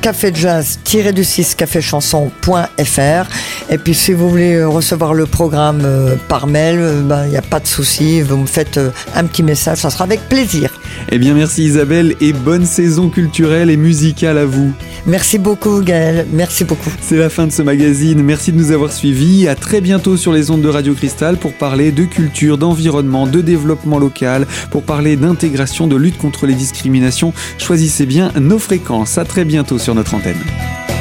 café 0.04 0.34
jazz 0.36 0.80
du 1.16 1.24
6 1.24 1.56
caféchanson.fr 1.56 3.30
et 3.70 3.78
puis 3.78 3.94
si 3.94 4.12
vous 4.12 4.30
voulez 4.30 4.56
euh, 4.56 4.68
recevoir 4.68 5.14
le 5.14 5.26
programme 5.26 5.82
euh, 5.86 6.16
par 6.28 6.46
mail, 6.46 6.76
il 6.76 6.82
euh, 6.82 7.02
n'y 7.02 7.08
ben, 7.08 7.36
a 7.38 7.42
pas 7.42 7.62
de 7.62 7.68
souci, 7.68 8.22
vous 8.22 8.36
me 8.36 8.46
faites 8.46 8.78
un 9.16 9.24
petit 9.24 9.44
message, 9.44 9.78
ça 9.78 9.90
sera 9.90 10.04
avec 10.04 10.28
plaisir. 10.28 10.78
Eh 11.10 11.18
bien 11.18 11.34
merci 11.34 11.64
Isabelle 11.64 12.16
et 12.20 12.34
bonne 12.34 12.66
saison 12.66 13.10
culturelle 13.10 13.70
et 13.70 13.78
musicale 13.78 14.38
à 14.38 14.46
vous. 14.46 14.74
Merci 15.06 15.40
beaucoup 15.40 15.80
Gaël, 15.80 16.28
merci 16.34 16.66
beaucoup. 16.66 16.92
C'est 17.02 17.18
la 17.18 17.30
fin 17.30 17.48
de 17.48 17.52
ce 17.54 17.62
magazine, 17.62 18.22
merci 18.22 18.52
de 18.52 18.58
nous 18.58 18.72
avoir 18.72 18.92
suivis, 18.92 19.48
à 19.48 19.56
très 19.56 19.80
bientôt 19.80 20.18
sur 20.18 20.34
les 20.34 20.52
ondes 20.52 20.62
de 20.62 20.70
Radio 20.70 20.94
Cristal 20.94 21.38
pour 21.38 21.54
parler 21.54 21.94
de 21.94 22.04
culture, 22.04 22.58
d'environnement, 22.58 23.26
de 23.26 23.40
développement 23.40 24.00
local, 24.00 24.48
pour 24.70 24.84
parler 24.84 25.16
d'intégration, 25.16 25.88
de 25.88 25.96
lutte 25.96 26.18
contre 26.18 26.46
les 26.46 26.56
discriminations. 26.56 27.34
Choisissez 27.58 28.06
bien 28.06 28.34
nos 28.40 28.60
fréquences, 28.60 29.18
à 29.18 29.24
très 29.24 29.46
bientôt 29.46 29.78
notre 29.94 30.16
antenne. 30.16 30.93